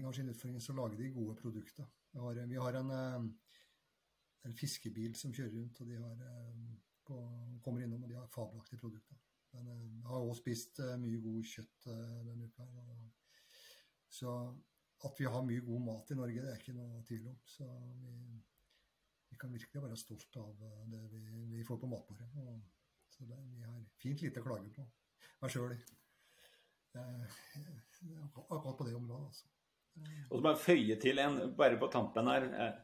har 0.05 0.13
sin 0.13 0.29
utfordring, 0.29 0.61
så 0.61 0.73
lager 0.77 0.97
de 0.99 1.13
gode 1.15 1.35
produkter. 1.39 1.85
Vi 2.11 2.19
har, 2.19 2.45
vi 2.45 2.59
har 2.61 2.73
en, 2.77 2.91
eh, 2.91 3.21
en, 4.45 4.55
fiskebil 4.59 5.15
som 5.15 5.33
kjører 5.33 5.55
rundt, 5.55 5.81
og 5.81 5.87
de 5.87 5.95
har, 5.97 6.15
eh, 6.27 6.59
på, 7.07 7.15
kommer 7.63 7.81
innom 7.81 8.03
og 8.03 8.09
de 8.09 8.19
har 8.19 8.27
fabelaktige 8.35 8.81
produkter. 8.83 9.17
Men 9.53 9.65
jeg 9.71 10.07
har 10.11 10.19
også 10.19 10.41
spist 10.43 10.79
mye 11.01 11.21
god 11.23 11.43
kjøtt 11.53 11.87
denne 12.27 12.45
uka. 12.51 12.63
Så 14.19 14.29
at 15.07 15.19
vi 15.19 15.25
har 15.25 15.47
mye 15.47 15.63
god 15.65 15.81
mat 15.87 16.11
i 16.11 16.17
Norge, 16.19 16.41
det 16.43 16.51
er 16.51 16.59
ikke 16.59 16.77
noe 16.77 17.01
tvil 17.07 17.31
om. 17.31 17.39
Så 17.49 17.65
vi, 18.03 18.13
vi 19.31 19.39
kan 19.41 19.53
virkelig 19.53 19.83
være 19.87 19.97
stolt 19.97 20.37
av 20.43 20.67
det 20.91 21.01
vi, 21.15 21.23
vi 21.55 21.65
får 21.65 21.81
på 21.81 21.89
matbordet. 21.89 22.29
Og, 22.43 22.61
så 23.19 23.25
det, 23.27 23.37
vi 23.59 23.65
har 23.67 23.79
fint 23.99 24.21
lite 24.23 24.39
å 24.39 24.45
klage 24.45 24.69
på. 24.71 24.83
Meg 25.43 25.51
sjøl 25.51 25.73
akkurat 28.49 28.77
på 28.77 28.85
det 28.87 28.95
området. 28.95 29.25
altså. 29.27 29.49
Og 30.29 30.37
så 30.37 30.45
bare 30.45 30.61
føye 30.61 30.95
til 31.01 31.19
en, 31.19 31.41
bare 31.57 31.79
på 31.81 31.89
tampen 31.91 32.29
her. 32.31 32.47
Eh, 32.47 32.77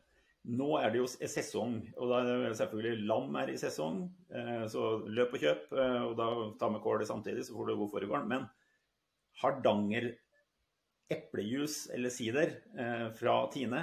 nå 0.60 0.68
er 0.78 0.92
det 0.92 1.00
jo 1.00 1.08
sesong, 1.08 1.78
og 1.96 2.12
da 2.12 2.20
er 2.22 2.44
det 2.50 2.58
selvfølgelig 2.60 3.08
lam 3.08 3.40
er 3.40 3.54
i 3.54 3.58
sesong. 3.62 4.04
Eh, 4.30 4.66
så 4.72 4.84
løp 5.08 5.38
og 5.38 5.46
kjøp, 5.46 5.72
eh, 5.72 6.02
og 6.10 6.16
da 6.20 6.30
ta 6.60 6.70
med 6.74 6.84
kål 6.84 7.06
samtidig, 7.08 7.48
så 7.48 7.56
får 7.56 7.72
du 7.72 7.78
god 7.80 7.94
foregården. 7.96 8.32
Men 8.34 8.48
Hardanger 9.42 10.12
eplejus 11.12 11.86
eller 11.94 12.10
sider 12.10 12.56
fra 13.14 13.34
Tine, 13.54 13.82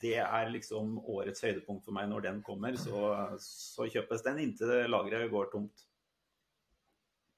det 0.00 0.16
er 0.22 0.48
liksom 0.48 0.94
årets 1.04 1.44
høydepunkt 1.44 1.84
for 1.84 1.92
meg 1.92 2.06
når 2.08 2.24
den 2.24 2.38
kommer. 2.46 2.76
Så, 2.80 3.12
så 3.44 3.88
kjøpes 3.92 4.24
den 4.24 4.40
inntil 4.46 4.72
lageret 4.88 5.28
går 5.32 5.50
tomt. 5.52 5.84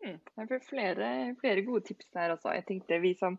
Mm, 0.03 0.19
jeg 0.19 0.49
får 0.51 0.63
flere, 0.67 1.09
flere, 1.41 1.63
gode 1.67 1.87
tips 1.87 2.09
der 2.15 2.35
altså. 2.35 2.53
Jeg 2.57 2.67
tenkte 2.67 2.99
vi 3.03 3.15
som 3.19 3.39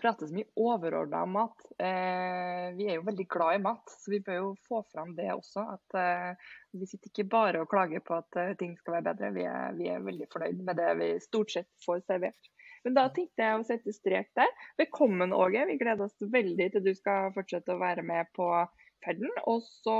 prater 0.00 0.26
så 0.26 0.34
mye 0.34 0.50
overordna 0.58 1.22
om 1.22 1.36
mat, 1.36 1.66
eh, 1.78 2.66
vi 2.74 2.88
er 2.88 2.98
jo 2.98 3.06
veldig 3.06 3.26
glad 3.30 3.56
i 3.56 3.62
mat. 3.62 3.94
Så 4.02 4.10
vi 4.12 4.20
bør 4.26 4.40
jo 4.40 4.50
få 4.68 4.82
fram 4.92 5.14
det 5.16 5.30
også. 5.32 5.64
At 5.76 5.98
eh, 6.00 6.50
vi 6.74 6.88
sitter 6.90 7.12
ikke 7.12 7.28
bare 7.30 7.62
og 7.62 7.70
klager 7.70 8.02
på 8.04 8.18
at 8.18 8.40
eh, 8.40 8.56
ting 8.60 8.74
skal 8.80 8.98
være 8.98 9.06
bedre. 9.12 9.32
Vi 9.38 9.46
er, 9.48 9.78
vi 9.78 9.88
er, 9.92 10.04
veldig 10.04 10.28
fornøyd 10.32 10.64
med 10.66 10.80
det 10.82 10.90
vi 11.00 11.10
stort 11.24 11.54
sett 11.54 11.70
får 11.86 12.02
servert. 12.08 12.50
Men 12.84 12.96
da 12.98 13.06
tenkte 13.12 13.40
jeg 13.40 13.58
å 13.58 13.64
sette 13.64 13.92
strek 13.96 14.28
der. 14.36 14.50
Velkommen, 14.76 15.32
Åge. 15.32 15.62
Vi 15.70 15.78
gleder 15.80 16.04
oss 16.04 16.16
veldig 16.20 16.66
til 16.72 16.84
du 16.84 16.92
skal 16.96 17.32
fortsette 17.32 17.72
å 17.72 17.80
være 17.80 18.04
med 18.04 18.28
på 18.36 18.48
ferden. 19.04 19.30
Og 19.48 19.64
så 19.64 19.94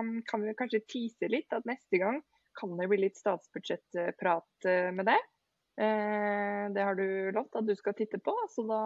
um, 0.00 0.14
kan 0.28 0.46
vi 0.46 0.56
kanskje 0.56 0.80
tease 0.88 1.28
litt 1.28 1.52
at 1.52 1.68
neste 1.68 2.00
gang 2.00 2.22
kan 2.58 2.72
det 2.78 2.88
bli 2.90 3.02
litt 3.04 3.20
statsbudsjettprat 3.20 4.66
eh, 4.68 4.88
med 4.96 5.06
deg. 5.06 5.28
Eh, 5.80 6.64
det 6.74 6.82
har 6.84 6.96
du 6.98 7.30
lovt 7.36 7.60
at 7.60 7.68
du 7.68 7.76
skal 7.78 7.94
titte 7.96 8.18
på, 8.24 8.34
så 8.52 8.64
da 8.68 8.80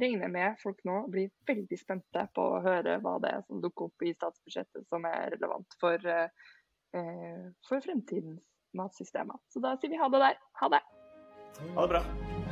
regner 0.00 0.26
jeg 0.26 0.34
med 0.34 0.56
folk 0.62 0.80
nå 0.88 1.02
blir 1.12 1.28
veldig 1.48 1.78
spente 1.78 2.24
på 2.34 2.46
å 2.56 2.62
høre 2.64 2.96
hva 3.04 3.18
det 3.22 3.34
er 3.36 3.44
som 3.46 3.60
dukker 3.62 3.90
opp 3.90 4.06
i 4.06 4.14
statsbudsjettet 4.16 4.88
som 4.88 5.06
er 5.10 5.28
relevant 5.36 5.78
for, 5.82 6.08
eh, 6.16 7.44
for 7.68 7.84
fremtidens 7.84 8.42
matsystemer. 8.76 9.38
Så 9.52 9.62
da 9.62 9.76
sier 9.76 9.92
vi 9.92 10.00
ha 10.00 10.10
det 10.12 10.24
der. 10.24 10.42
Ha 10.62 10.72
det. 10.72 10.82
Ha 11.76 11.86
det 11.86 11.94
bra. 11.94 12.45